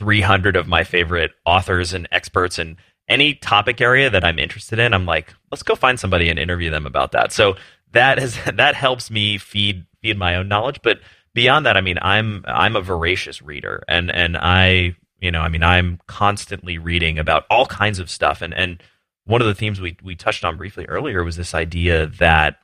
[0.00, 2.76] 300 of my favorite authors and experts in
[3.08, 4.94] any topic area that I'm interested in.
[4.94, 7.32] I'm like, let's go find somebody and interview them about that.
[7.32, 7.56] So
[7.92, 10.80] that has that helps me feed feed my own knowledge.
[10.82, 11.00] But
[11.34, 15.48] beyond that, I mean, I'm I'm a voracious reader, and and I you know, I
[15.48, 18.82] mean, I'm constantly reading about all kinds of stuff, and and
[19.24, 22.58] one of the themes we we touched on briefly earlier was this idea that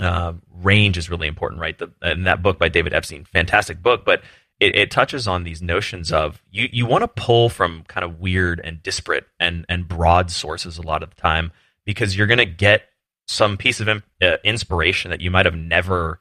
[0.00, 1.78] uh, range is really important, right?
[1.78, 4.22] The, and that book by David Epstein, fantastic book, but
[4.58, 8.20] it, it touches on these notions of you you want to pull from kind of
[8.20, 11.52] weird and disparate and and broad sources a lot of the time
[11.84, 12.82] because you're going to get
[13.26, 16.20] some piece of uh, inspiration that you might have never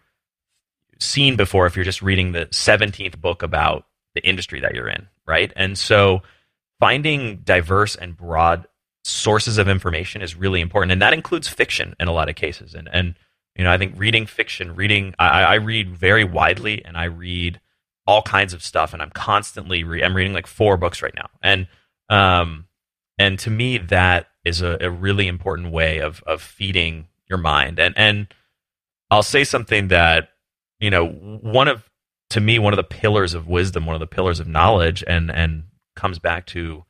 [0.99, 5.07] seen before if you're just reading the 17th book about the industry that you're in,
[5.25, 5.51] right?
[5.55, 6.21] And so
[6.79, 8.67] finding diverse and broad
[9.03, 12.75] sources of information is really important, and that includes fiction in a lot of cases.
[12.75, 13.15] And and
[13.55, 17.59] you know, I think reading fiction, reading, I, I read very widely, and I read
[18.07, 21.29] all kinds of stuff, and I'm constantly re- I'm reading like four books right now,
[21.41, 21.67] and
[22.09, 22.67] um,
[23.17, 27.79] and to me that is a, a really important way of of feeding your mind,
[27.79, 28.33] and and
[29.09, 30.29] I'll say something that
[30.79, 31.89] you know one of
[32.31, 35.31] to me one of the pillars of wisdom, one of the pillars of knowledge, and
[35.31, 35.63] and
[35.95, 36.85] comes back to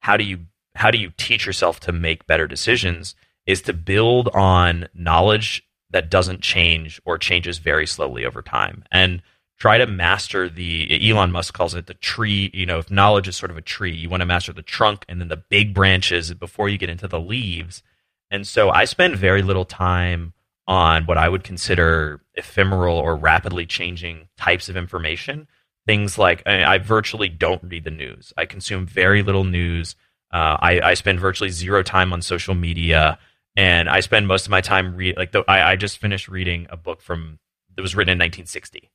[0.00, 3.14] how do you how do you teach yourself to make better decisions
[3.46, 8.84] is to build on knowledge that doesn't change or changes very slowly over time.
[8.90, 9.22] And
[9.64, 13.34] try to master the Elon Musk calls it the tree you know if knowledge is
[13.34, 16.34] sort of a tree you want to master the trunk and then the big branches
[16.34, 17.82] before you get into the leaves.
[18.30, 20.34] And so I spend very little time
[20.68, 25.48] on what I would consider ephemeral or rapidly changing types of information.
[25.86, 28.34] Things like I, I virtually don't read the news.
[28.36, 29.96] I consume very little news.
[30.30, 33.18] Uh, I, I spend virtually zero time on social media,
[33.56, 36.66] and I spend most of my time read like the, I, I just finished reading
[36.68, 37.38] a book from
[37.74, 38.90] that was written in 1960.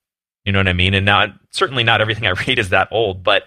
[0.46, 0.94] You know what I mean?
[0.94, 3.44] And now certainly not everything I read is that old, but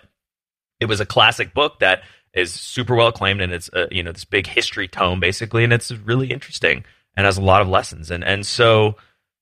[0.81, 2.03] it was a classic book that
[2.35, 5.73] is super well acclaimed, and it's uh, you know this big history tome basically, and
[5.73, 6.85] it's really interesting
[7.17, 8.11] and has a lot of lessons.
[8.11, 8.97] And and so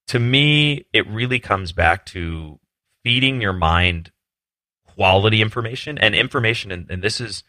[0.08, 2.58] to me, it really comes back to
[3.04, 4.10] feeding your mind
[4.86, 7.44] quality information and information, and, and this is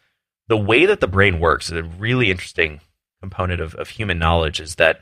[0.48, 2.80] the way that the brain works is a really interesting
[3.20, 5.00] component of, of human knowledge is that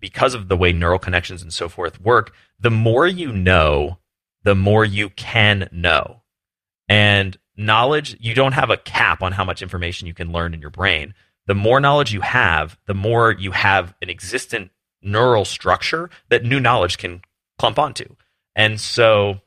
[0.00, 3.98] because of the way neural connections and so forth work, the more you know,
[4.42, 6.22] the more you can know.
[6.88, 10.60] And knowledge, you don't have a cap on how much information you can learn in
[10.60, 11.14] your brain.
[11.46, 14.70] The more knowledge you have, the more you have an existent
[15.02, 17.22] neural structure that new knowledge can
[17.58, 18.16] clump onto.
[18.56, 19.40] And so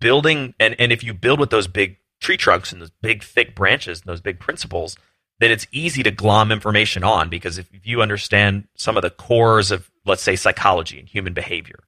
[0.00, 3.54] building and, and if you build with those big tree trunks and those big thick
[3.54, 4.96] branches and those big principles,
[5.40, 9.70] then it's easy to glom information on because if you understand some of the cores
[9.70, 11.80] of let's say psychology and human behavior,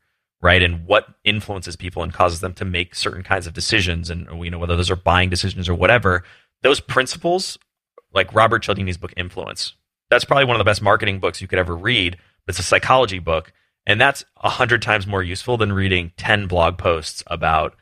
[0.43, 4.27] right, and what influences people and causes them to make certain kinds of decisions, and
[4.45, 6.25] you know whether those are buying decisions or whatever,
[6.63, 7.59] those principles,
[8.13, 9.75] like Robert Cialdini's book Influence,
[10.11, 12.17] that's probably one of the best marketing books you could ever read.
[12.49, 13.53] It's a psychology book,
[13.87, 17.75] and that's a hundred times more useful than reading ten blog posts about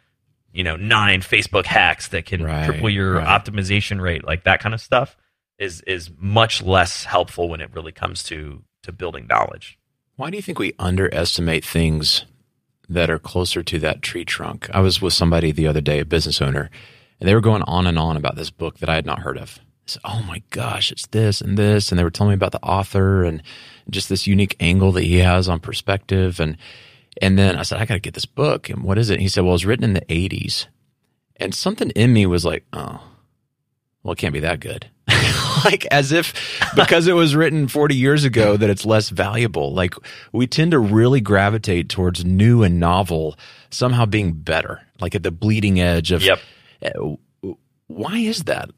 [0.52, 3.26] you know nine Facebook hacks that can Right, triple your right.
[3.26, 5.16] optimization rate, like that kind of stuff
[5.58, 9.78] is is much less helpful when it really comes to to building knowledge.
[10.16, 12.24] Why do you think we underestimate things
[12.88, 14.68] that are closer to that tree trunk?
[14.72, 16.70] I was with somebody the other day, a business owner,
[17.20, 19.38] and they were going on and on about this book that I had not heard
[19.38, 19.58] of.
[19.86, 22.62] Said, "Oh my gosh, it's this and this," and they were telling me about the
[22.62, 23.42] author and
[23.90, 26.40] just this unique angle that he has on perspective.
[26.40, 26.56] And
[27.20, 29.20] and then I said, "I got to get this book." And what is it?
[29.20, 30.66] He said, "Well, it was written in the '80s,"
[31.36, 33.02] and something in me was like, "Oh,
[34.02, 34.86] well, it can't be that good."
[35.64, 36.34] like as if
[36.74, 39.72] because it was written 40 years ago that it's less valuable.
[39.72, 39.94] Like
[40.32, 43.36] we tend to really gravitate towards new and novel
[43.70, 46.40] somehow being better, like at the bleeding edge of Yep.
[46.84, 47.50] Uh,
[47.86, 48.70] why is that?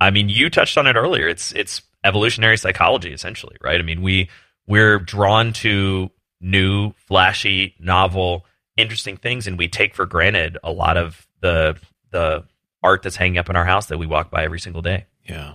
[0.00, 1.28] I mean, you touched on it earlier.
[1.28, 3.80] It's it's evolutionary psychology essentially, right?
[3.80, 4.28] I mean, we
[4.66, 8.44] we're drawn to new, flashy, novel,
[8.76, 11.76] interesting things and we take for granted a lot of the
[12.10, 12.44] the
[12.86, 15.06] art that's hanging up in our house that we walk by every single day.
[15.24, 15.54] Yeah.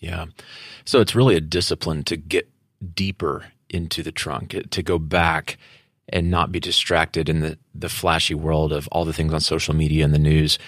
[0.00, 0.26] Yeah.
[0.84, 2.50] So it's really a discipline to get
[2.94, 5.56] deeper into the trunk, to go back
[6.08, 9.74] and not be distracted in the, the flashy world of all the things on social
[9.74, 10.58] media and the news.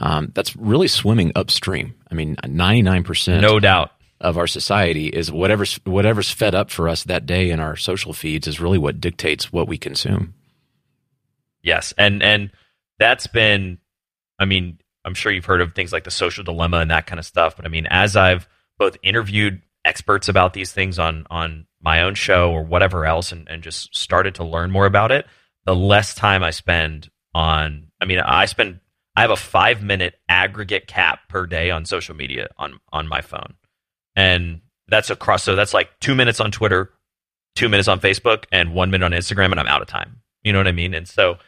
[0.00, 1.94] Um, that's really swimming upstream.
[2.10, 3.90] I mean, 99% No doubt.
[4.20, 8.12] of our society is whatever's, whatever's fed up for us that day in our social
[8.12, 10.32] feeds is really what dictates what we consume.
[11.62, 12.50] Yes, and and
[12.98, 13.78] that's been,
[14.38, 17.18] I mean, I'm sure you've heard of things like the social dilemma and that kind
[17.18, 17.56] of stuff.
[17.56, 18.46] But I mean, as I've
[18.78, 23.48] both interviewed experts about these things on on my own show or whatever else, and,
[23.48, 25.26] and just started to learn more about it,
[25.64, 27.86] the less time I spend on.
[28.00, 28.80] I mean, I spend
[29.14, 33.20] I have a five minute aggregate cap per day on social media on on my
[33.20, 33.54] phone,
[34.16, 35.42] and that's across.
[35.44, 36.90] So that's like two minutes on Twitter,
[37.54, 40.20] two minutes on Facebook, and one minute on Instagram, and I'm out of time.
[40.42, 40.94] You know what I mean?
[40.94, 41.38] And so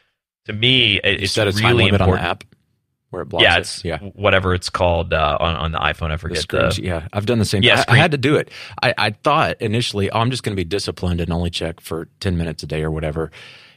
[0.46, 2.18] to me, it- it's set a really time limit important.
[2.18, 2.44] on the app
[3.10, 3.60] where it blocks yeah, it.
[3.60, 3.98] it's yeah.
[3.98, 6.10] whatever it's called uh, on on the iPhone.
[6.10, 6.82] I The forget screens, the.
[6.84, 7.62] yeah, I've done the same.
[7.62, 8.50] Yeah, I, I had to do it.
[8.82, 12.08] I, I thought initially, oh, I'm just going to be disciplined and only check for
[12.20, 13.30] ten minutes a day or whatever.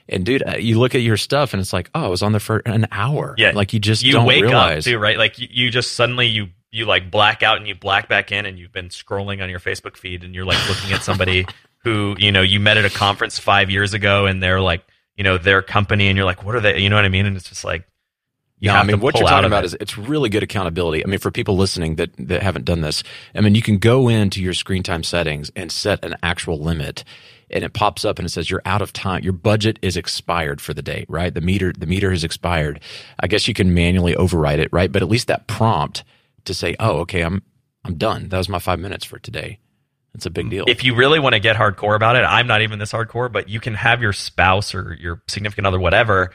[0.09, 2.33] And dude, uh, you look at your stuff and it's like, oh, I was on
[2.33, 3.35] there for an hour.
[3.37, 4.85] Yeah, like you just you don't wake realize.
[4.85, 5.17] up too, right?
[5.17, 8.45] Like you, you just suddenly you you like black out and you black back in,
[8.45, 11.45] and you've been scrolling on your Facebook feed, and you're like looking at somebody
[11.83, 14.83] who you know you met at a conference five years ago, and they're like
[15.15, 16.79] you know their company, and you're like, what are they?
[16.79, 17.25] You know what I mean?
[17.25, 17.85] And it's just like.
[18.61, 19.67] Yeah, I mean, what you're talking about it.
[19.67, 21.03] is it's really good accountability.
[21.03, 23.03] I mean, for people listening that that haven't done this,
[23.33, 27.03] I mean, you can go into your screen time settings and set an actual limit,
[27.49, 29.23] and it pops up and it says you're out of time.
[29.23, 31.33] Your budget is expired for the day, right?
[31.33, 32.79] The meter the meter has expired.
[33.19, 34.91] I guess you can manually override it, right?
[34.91, 36.03] But at least that prompt
[36.45, 37.41] to say, "Oh, okay, I'm
[37.83, 38.29] I'm done.
[38.29, 39.57] That was my five minutes for today."
[40.13, 40.51] It's a big mm.
[40.51, 40.65] deal.
[40.67, 43.49] if you really want to get hardcore about it, I'm not even this hardcore, but
[43.49, 46.31] you can have your spouse or your significant other, whatever,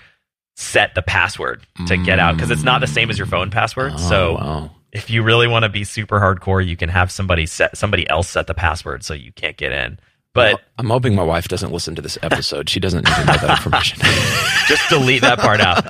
[0.56, 3.92] set the password to get out because it's not the same as your phone password.
[3.94, 4.70] Oh, so wow.
[4.90, 8.28] if you really want to be super hardcore, you can have somebody set somebody else
[8.28, 9.98] set the password so you can't get in.
[10.32, 12.68] But I'm hoping my wife doesn't listen to this episode.
[12.68, 14.00] She doesn't need to know that information.
[14.66, 15.86] just delete that part out.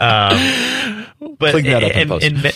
[0.00, 2.52] Um, but that up in in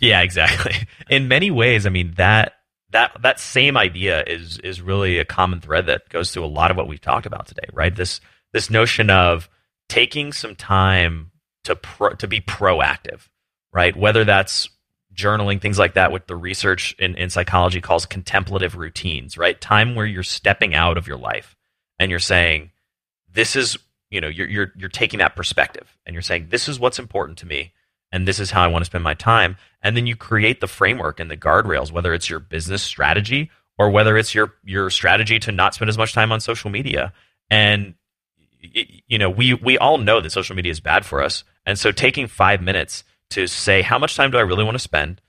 [0.00, 0.74] yeah, exactly.
[1.10, 2.54] In many ways, I mean that
[2.90, 6.70] that that same idea is is really a common thread that goes through a lot
[6.70, 7.94] of what we've talked about today, right?
[7.94, 8.20] This
[8.52, 9.48] this notion of
[9.90, 11.32] taking some time
[11.64, 13.28] to pro, to be proactive,
[13.72, 13.94] right?
[13.94, 14.70] Whether that's
[15.12, 19.60] journaling, things like that, what the research in, in psychology calls contemplative routines, right?
[19.60, 21.56] Time where you're stepping out of your life
[21.98, 22.70] and you're saying,
[23.32, 23.76] this is,
[24.10, 27.38] you know, you're, you're, you're taking that perspective and you're saying, this is what's important
[27.38, 27.72] to me
[28.12, 29.56] and this is how I want to spend my time.
[29.82, 33.90] And then you create the framework and the guardrails, whether it's your business strategy or
[33.90, 37.12] whether it's your, your strategy to not spend as much time on social media.
[37.50, 37.94] And
[38.60, 41.92] you know, we we all know that social media is bad for us, and so
[41.92, 45.20] taking five minutes to say how much time do I really want to spend,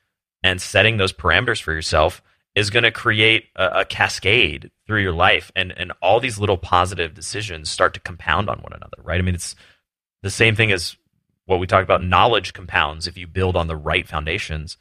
[0.44, 2.22] and setting those parameters for yourself
[2.56, 6.58] is going to create a, a cascade through your life, and and all these little
[6.58, 9.20] positive decisions start to compound on one another, right?
[9.20, 9.56] I mean, it's
[10.22, 10.98] the same thing as
[11.46, 12.04] what we talked about.
[12.04, 14.78] Knowledge compounds if you build on the right foundations.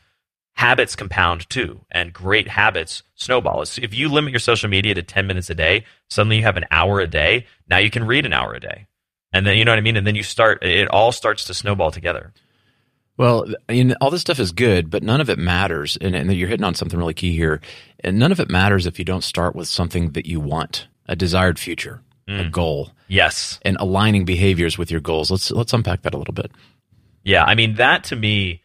[0.60, 3.62] Habits compound too, and great habits snowball.
[3.62, 6.66] If you limit your social media to 10 minutes a day, suddenly you have an
[6.70, 7.46] hour a day.
[7.70, 8.86] Now you can read an hour a day.
[9.32, 9.96] And then, you know what I mean?
[9.96, 12.34] And then you start, it all starts to snowball together.
[13.16, 15.96] Well, I mean, all this stuff is good, but none of it matters.
[15.98, 17.62] And, and you're hitting on something really key here.
[18.00, 21.16] And none of it matters if you don't start with something that you want, a
[21.16, 22.50] desired future, a mm.
[22.52, 23.60] goal, Yes.
[23.62, 25.30] and aligning behaviors with your goals.
[25.30, 26.52] Let's let's unpack that a little bit.
[27.24, 28.60] Yeah, I mean that to me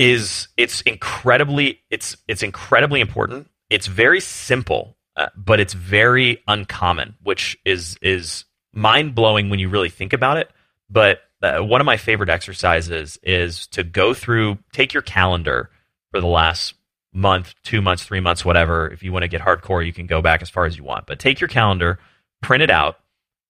[0.00, 3.50] is it's incredibly it's it's incredibly important.
[3.68, 9.68] It's very simple, uh, but it's very uncommon, which is is mind blowing when you
[9.68, 10.50] really think about it.
[10.88, 15.70] But uh, one of my favorite exercises is to go through, take your calendar
[16.12, 16.74] for the last
[17.12, 18.88] month, two months, three months, whatever.
[18.88, 21.06] If you want to get hardcore, you can go back as far as you want.
[21.06, 21.98] But take your calendar,
[22.40, 22.98] print it out,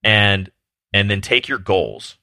[0.03, 0.51] and
[0.93, 2.17] and then take your goals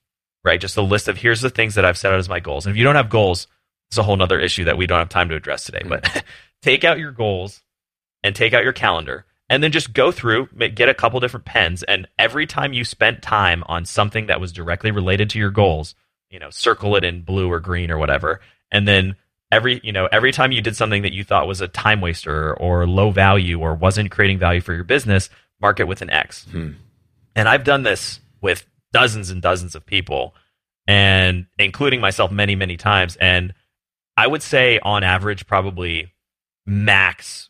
[0.43, 0.61] right?
[0.61, 2.65] Just a list of here's the things that I've set out as my goals.
[2.65, 3.47] And if you don't have goals,
[3.89, 5.83] it's a whole nother issue that we don't have time to address today.
[5.87, 6.23] But
[6.61, 7.61] take out your goals
[8.23, 11.83] and take out your calendar and then just go through, get a couple different pens.
[11.83, 15.95] And every time you spent time on something that was directly related to your goals,
[16.29, 18.41] you know, circle it in blue or green or whatever.
[18.71, 19.15] And then
[19.51, 22.53] every, you know, every time you did something that you thought was a time waster
[22.55, 25.29] or low value or wasn't creating value for your business,
[25.61, 26.45] mark it with an X.
[26.51, 26.71] Hmm.
[27.35, 30.35] And I've done this with dozens and dozens of people
[30.87, 33.15] and including myself many, many times.
[33.17, 33.53] And
[34.17, 36.11] I would say on average, probably
[36.65, 37.49] max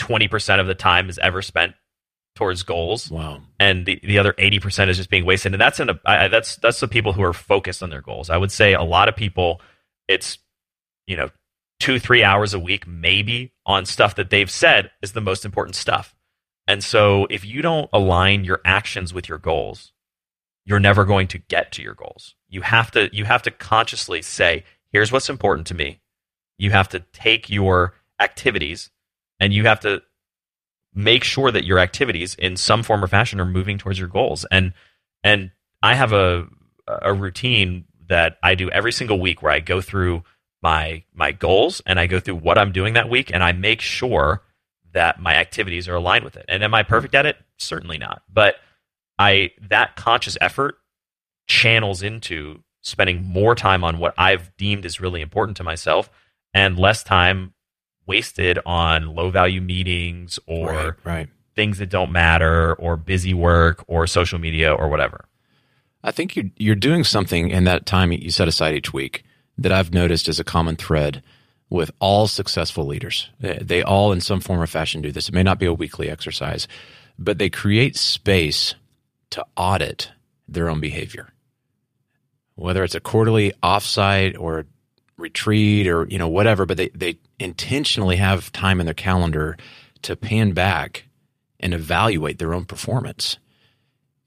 [0.00, 1.74] 20% of the time is ever spent
[2.36, 3.40] towards goals Wow.
[3.58, 6.54] and the, the other 80% is just being wasted and that's in a I, that's
[6.56, 9.16] that's the people who are focused on their goals i would say a lot of
[9.16, 9.60] people
[10.06, 10.38] it's
[11.08, 11.30] you know
[11.80, 15.74] two three hours a week maybe on stuff that they've said is the most important
[15.74, 16.14] stuff
[16.68, 19.92] And so if you don't align your actions with your goals,
[20.64, 22.36] you're never going to get to your goals.
[22.48, 26.00] You have to you have to consciously say, here's what's important to me.
[26.58, 28.90] You have to take your activities
[29.40, 30.02] and you have to
[30.94, 34.44] make sure that your activities in some form or fashion are moving towards your goals.
[34.50, 34.72] And
[35.22, 35.50] and
[35.82, 36.46] I have a
[36.86, 40.24] a routine that I do every single week where I go through
[40.62, 43.80] my my goals and I go through what I'm doing that week and I make
[43.80, 44.42] sure
[44.92, 46.46] that my activities are aligned with it.
[46.48, 47.36] And am I perfect at it?
[47.58, 48.22] Certainly not.
[48.32, 48.56] But
[49.18, 50.76] I that conscious effort
[51.46, 56.10] channels into spending more time on what I've deemed is really important to myself
[56.54, 57.54] and less time
[58.06, 61.28] wasted on low value meetings or Right, right.
[61.54, 65.26] things that don't matter or busy work or social media or whatever.
[66.02, 69.24] I think you're, you're doing something in that time you set aside each week
[69.58, 71.22] that I've noticed as a common thread
[71.68, 73.28] with all successful leaders.
[73.40, 75.28] They, they all, in some form or fashion, do this.
[75.28, 76.66] It may not be a weekly exercise,
[77.18, 78.74] but they create space
[79.30, 80.12] to audit
[80.46, 81.28] their own behavior.
[82.58, 84.66] Whether it's a quarterly offsite or
[85.16, 89.56] retreat or you know whatever, but they, they intentionally have time in their calendar
[90.02, 91.04] to pan back
[91.60, 93.38] and evaluate their own performance.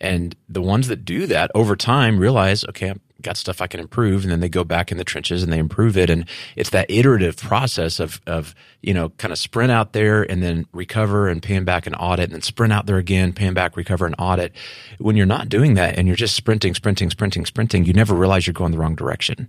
[0.02, 3.80] And the ones that do that over time realize, okay, I've got stuff I can
[3.80, 4.24] improve.
[4.24, 6.10] And then they go back in the trenches and they improve it.
[6.10, 6.26] And
[6.58, 10.66] it's that iterative process of, of, you know, kind of sprint out there and then
[10.74, 14.06] recover and pan back and audit and then sprint out there again, pan back, recover
[14.06, 14.54] and audit.
[14.98, 18.46] When you're not doing that and you're just sprinting, sprinting, sprinting, sprinting, you never realize
[18.46, 19.48] you're going the wrong direction.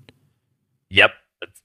[0.91, 1.11] Yep,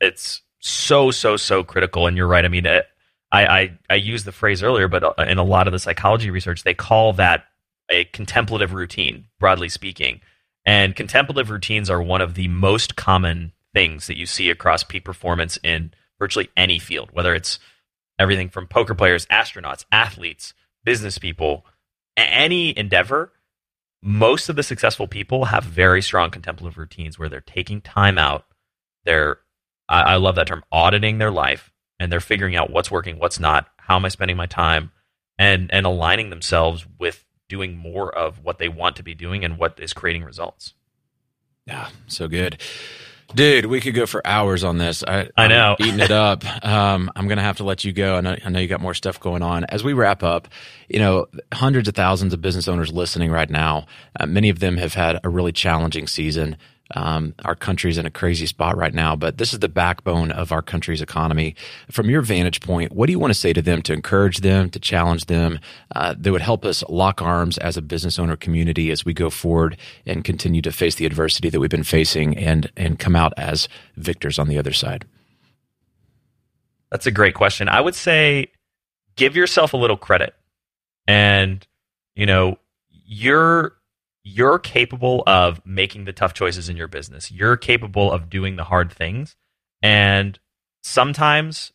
[0.02, 2.44] it's, so so so critical, and you're right.
[2.44, 2.86] I mean, it,
[3.32, 6.30] I, I I used the phrase earlier, but uh, in a lot of the psychology
[6.32, 7.46] research, they call that
[7.90, 10.22] a contemplative routine, broadly speaking.
[10.66, 15.06] And contemplative routines are one of the most common things that you see across peak
[15.06, 17.60] performance in virtually any field, whether it's
[18.20, 21.66] everything from poker players, astronauts, athletes, business people,
[22.18, 23.32] any endeavor.
[24.02, 28.46] Most of the successful people have very strong contemplative routines where they're taking time out.
[29.06, 29.40] They're,
[29.90, 33.40] I, I love that term, auditing their life, and they're figuring out what's working, what's
[33.40, 34.92] not, how am I spending my time,
[35.40, 39.58] and and aligning themselves with doing more of what they want to be doing and
[39.58, 40.74] what is creating results.
[41.66, 42.62] Yeah, so good.
[43.36, 45.04] Dude, we could go for hours on this.
[45.06, 45.76] I, I know.
[45.78, 46.46] I'm eating it up.
[46.66, 48.16] Um, I'm going to have to let you go.
[48.16, 49.66] I know, I know you got more stuff going on.
[49.66, 50.48] As we wrap up,
[50.88, 53.86] you know, hundreds of thousands of business owners listening right now.
[54.18, 56.56] Uh, many of them have had a really challenging season.
[56.92, 60.52] Um, our country's in a crazy spot right now, but this is the backbone of
[60.52, 61.56] our country's economy.
[61.92, 64.70] From your vantage point, what do you want to say to them to encourage them,
[64.70, 65.60] to challenge them,
[65.96, 69.30] uh, that would help us lock arms as a business owner community as we go
[69.30, 73.34] forward and continue to face the adversity that we've been facing and and come out
[73.38, 75.06] as victors on the other side?
[76.92, 77.68] That's a great question.
[77.68, 78.48] I would say
[79.16, 80.34] give yourself a little credit.
[81.08, 81.66] And
[82.16, 82.58] you know,
[82.90, 83.77] you're
[84.28, 87.32] you're capable of making the tough choices in your business.
[87.32, 89.36] You're capable of doing the hard things.
[89.82, 90.38] And
[90.84, 91.72] sometimes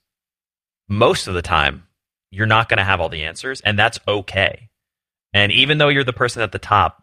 [0.88, 1.84] most of the time
[2.30, 4.68] you're not going to have all the answers and that's okay.
[5.32, 7.03] And even though you're the person at the top,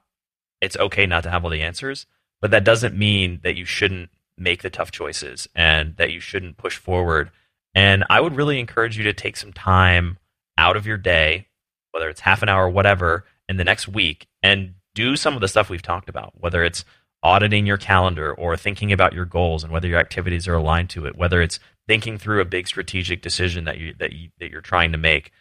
[0.62, 2.06] it's okay not to have all the answers,
[2.42, 6.58] but that doesn't mean that you shouldn't make the tough choices and that you shouldn't
[6.58, 7.32] push forward
[7.76, 10.18] and I would really encourage you to take some time
[10.58, 11.48] out of your day,
[11.92, 15.40] whether it's half an hour or whatever, in the next week and do some of
[15.40, 16.84] the stuff we've talked about, whether it's
[17.24, 21.06] auditing your calendar or thinking about your goals and whether your activities are aligned to
[21.06, 21.58] it, whether it's
[21.88, 25.32] thinking through a big strategic decision that you that you that you're trying to make.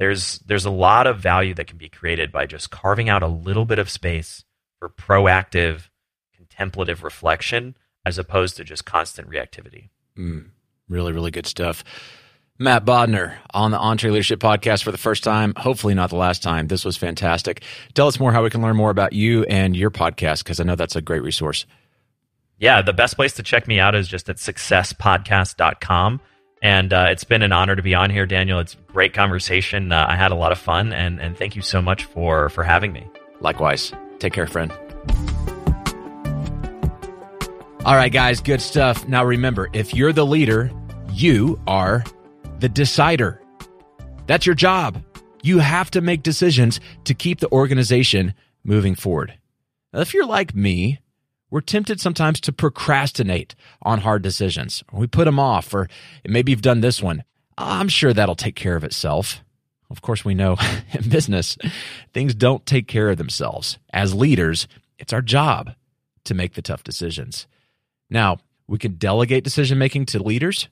[0.00, 3.28] There's there's a lot of value that can be created by just carving out a
[3.28, 4.44] little bit of space
[4.80, 5.90] for proactive
[6.34, 9.90] contemplative reflection as opposed to just constant reactivity.
[10.18, 10.50] Mm,
[10.88, 11.84] really, really good stuff.
[12.58, 15.54] Matt Bodnar on the EntreLeadership Podcast for the first time.
[15.56, 16.68] Hopefully, not the last time.
[16.68, 17.62] This was fantastic.
[17.94, 20.64] Tell us more how we can learn more about you and your podcast because I
[20.64, 21.66] know that's a great resource.
[22.58, 26.20] Yeah, the best place to check me out is just at successpodcast.com.
[26.62, 28.60] And uh, it's been an honor to be on here, Daniel.
[28.60, 29.90] It's a great conversation.
[29.90, 32.62] Uh, I had a lot of fun, and, and thank you so much for, for
[32.62, 33.06] having me.
[33.40, 33.92] Likewise.
[34.20, 34.72] Take care, friend.
[37.84, 39.06] All right, guys, good stuff.
[39.08, 40.70] Now remember, if you're the leader,
[41.12, 42.02] you are
[42.60, 43.40] the decider.
[44.26, 45.02] That's your job.
[45.42, 49.34] You have to make decisions to keep the organization moving forward.
[49.92, 51.00] Now, if you're like me,
[51.50, 54.82] we're tempted sometimes to procrastinate on hard decisions.
[54.92, 55.88] We put them off, or
[56.26, 57.22] maybe you've done this one.
[57.56, 59.44] I'm sure that'll take care of itself.
[59.90, 60.56] Of course, we know
[60.92, 61.56] in business,
[62.12, 63.78] things don't take care of themselves.
[63.92, 64.66] As leaders,
[64.98, 65.74] it's our job
[66.24, 67.46] to make the tough decisions.
[68.10, 70.68] Now, we can delegate decision making to leaders,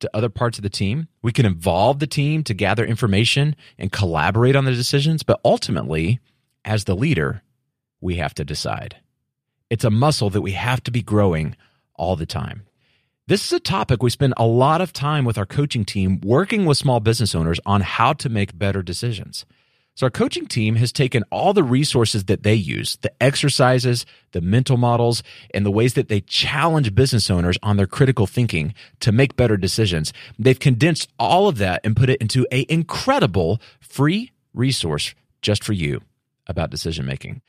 [0.00, 1.08] to other parts of the team.
[1.22, 5.22] We can involve the team to gather information and collaborate on the decisions.
[5.22, 6.20] But ultimately,
[6.64, 7.42] as the leader,
[8.00, 8.96] we have to decide.
[9.70, 11.56] It's a muscle that we have to be growing
[11.94, 12.66] all the time.
[13.28, 16.64] This is a topic we spend a lot of time with our coaching team working
[16.64, 19.44] with small business owners on how to make better decisions.
[19.96, 24.42] So, our coaching team has taken all the resources that they use, the exercises, the
[24.42, 25.22] mental models,
[25.54, 29.56] and the ways that they challenge business owners on their critical thinking to make better
[29.56, 30.12] decisions.
[30.38, 35.72] They've condensed all of that and put it into a incredible free resource just for
[35.72, 36.02] you
[36.46, 37.40] about decision making.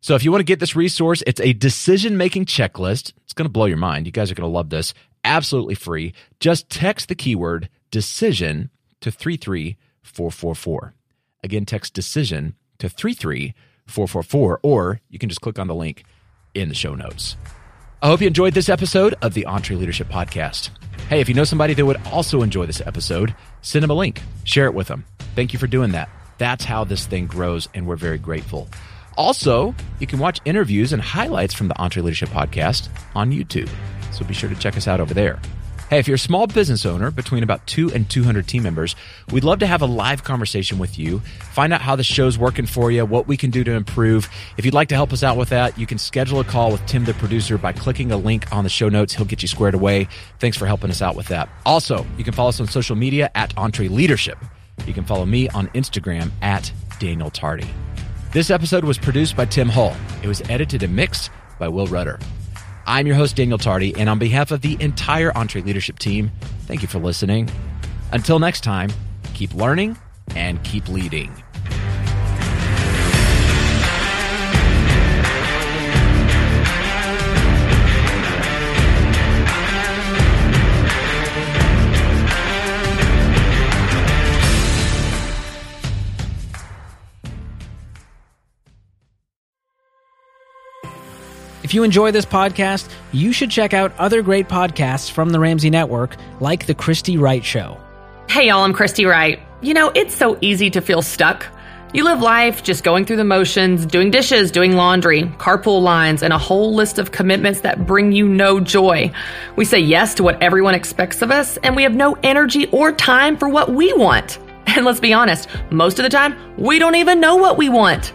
[0.00, 3.14] So if you want to get this resource, it's a decision making checklist.
[3.24, 4.06] It's going to blow your mind.
[4.06, 4.94] You guys are going to love this.
[5.24, 6.14] Absolutely free.
[6.38, 8.70] Just text the keyword decision
[9.00, 10.94] to 33444.
[11.42, 16.04] Again, text decision to 33444, or you can just click on the link
[16.54, 17.36] in the show notes.
[18.02, 20.70] I hope you enjoyed this episode of the EntreLeadership Podcast.
[21.08, 24.20] Hey, if you know somebody that would also enjoy this episode, send them a link,
[24.44, 25.04] share it with them.
[25.34, 26.08] Thank you for doing that.
[26.38, 28.68] That's how this thing grows, and we're very grateful.
[29.16, 33.70] Also, you can watch interviews and highlights from the EntreLeadership Podcast on YouTube.
[34.12, 35.40] So be sure to check us out over there.
[35.88, 38.96] Hey, if you're a small business owner between about two and 200 team members,
[39.30, 41.20] we'd love to have a live conversation with you.
[41.52, 44.28] Find out how the show's working for you, what we can do to improve.
[44.56, 46.84] If you'd like to help us out with that, you can schedule a call with
[46.86, 49.14] Tim, the producer, by clicking a link on the show notes.
[49.14, 50.08] He'll get you squared away.
[50.40, 51.48] Thanks for helping us out with that.
[51.64, 54.42] Also, you can follow us on social media at EntreLeadership.
[54.88, 57.70] You can follow me on Instagram at Daniel Tardy.
[58.32, 59.94] This episode was produced by Tim Hull.
[60.20, 61.30] It was edited and mixed
[61.60, 62.18] by Will Rudder.
[62.88, 66.30] I'm your host, Daniel Tardy, and on behalf of the entire EntreLeadership team,
[66.66, 67.50] thank you for listening.
[68.12, 68.90] Until next time,
[69.34, 69.98] keep learning
[70.36, 71.32] and keep leading.
[91.66, 95.68] If you enjoy this podcast, you should check out other great podcasts from the Ramsey
[95.68, 97.76] Network, like The Christy Wright Show.
[98.28, 99.40] Hey, y'all, I'm Christy Wright.
[99.62, 101.44] You know, it's so easy to feel stuck.
[101.92, 106.32] You live life just going through the motions, doing dishes, doing laundry, carpool lines, and
[106.32, 109.10] a whole list of commitments that bring you no joy.
[109.56, 112.92] We say yes to what everyone expects of us, and we have no energy or
[112.92, 114.38] time for what we want.
[114.68, 118.12] And let's be honest, most of the time, we don't even know what we want.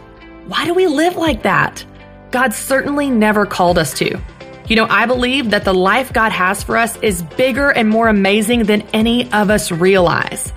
[0.47, 1.83] Why do we live like that?
[2.31, 4.19] God certainly never called us to.
[4.67, 8.07] You know, I believe that the life God has for us is bigger and more
[8.07, 10.53] amazing than any of us realize.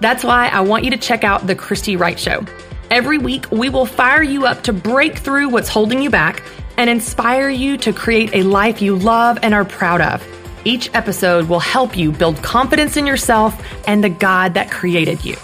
[0.00, 2.44] That's why I want you to check out The Christy Wright Show.
[2.90, 6.42] Every week, we will fire you up to break through what's holding you back
[6.76, 10.24] and inspire you to create a life you love and are proud of.
[10.64, 15.36] Each episode will help you build confidence in yourself and the God that created you.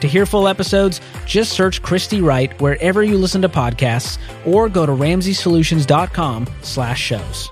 [0.00, 4.86] To hear full episodes, just search Christy Wright wherever you listen to podcasts or go
[4.86, 7.50] to ramseysolutions.com slash shows.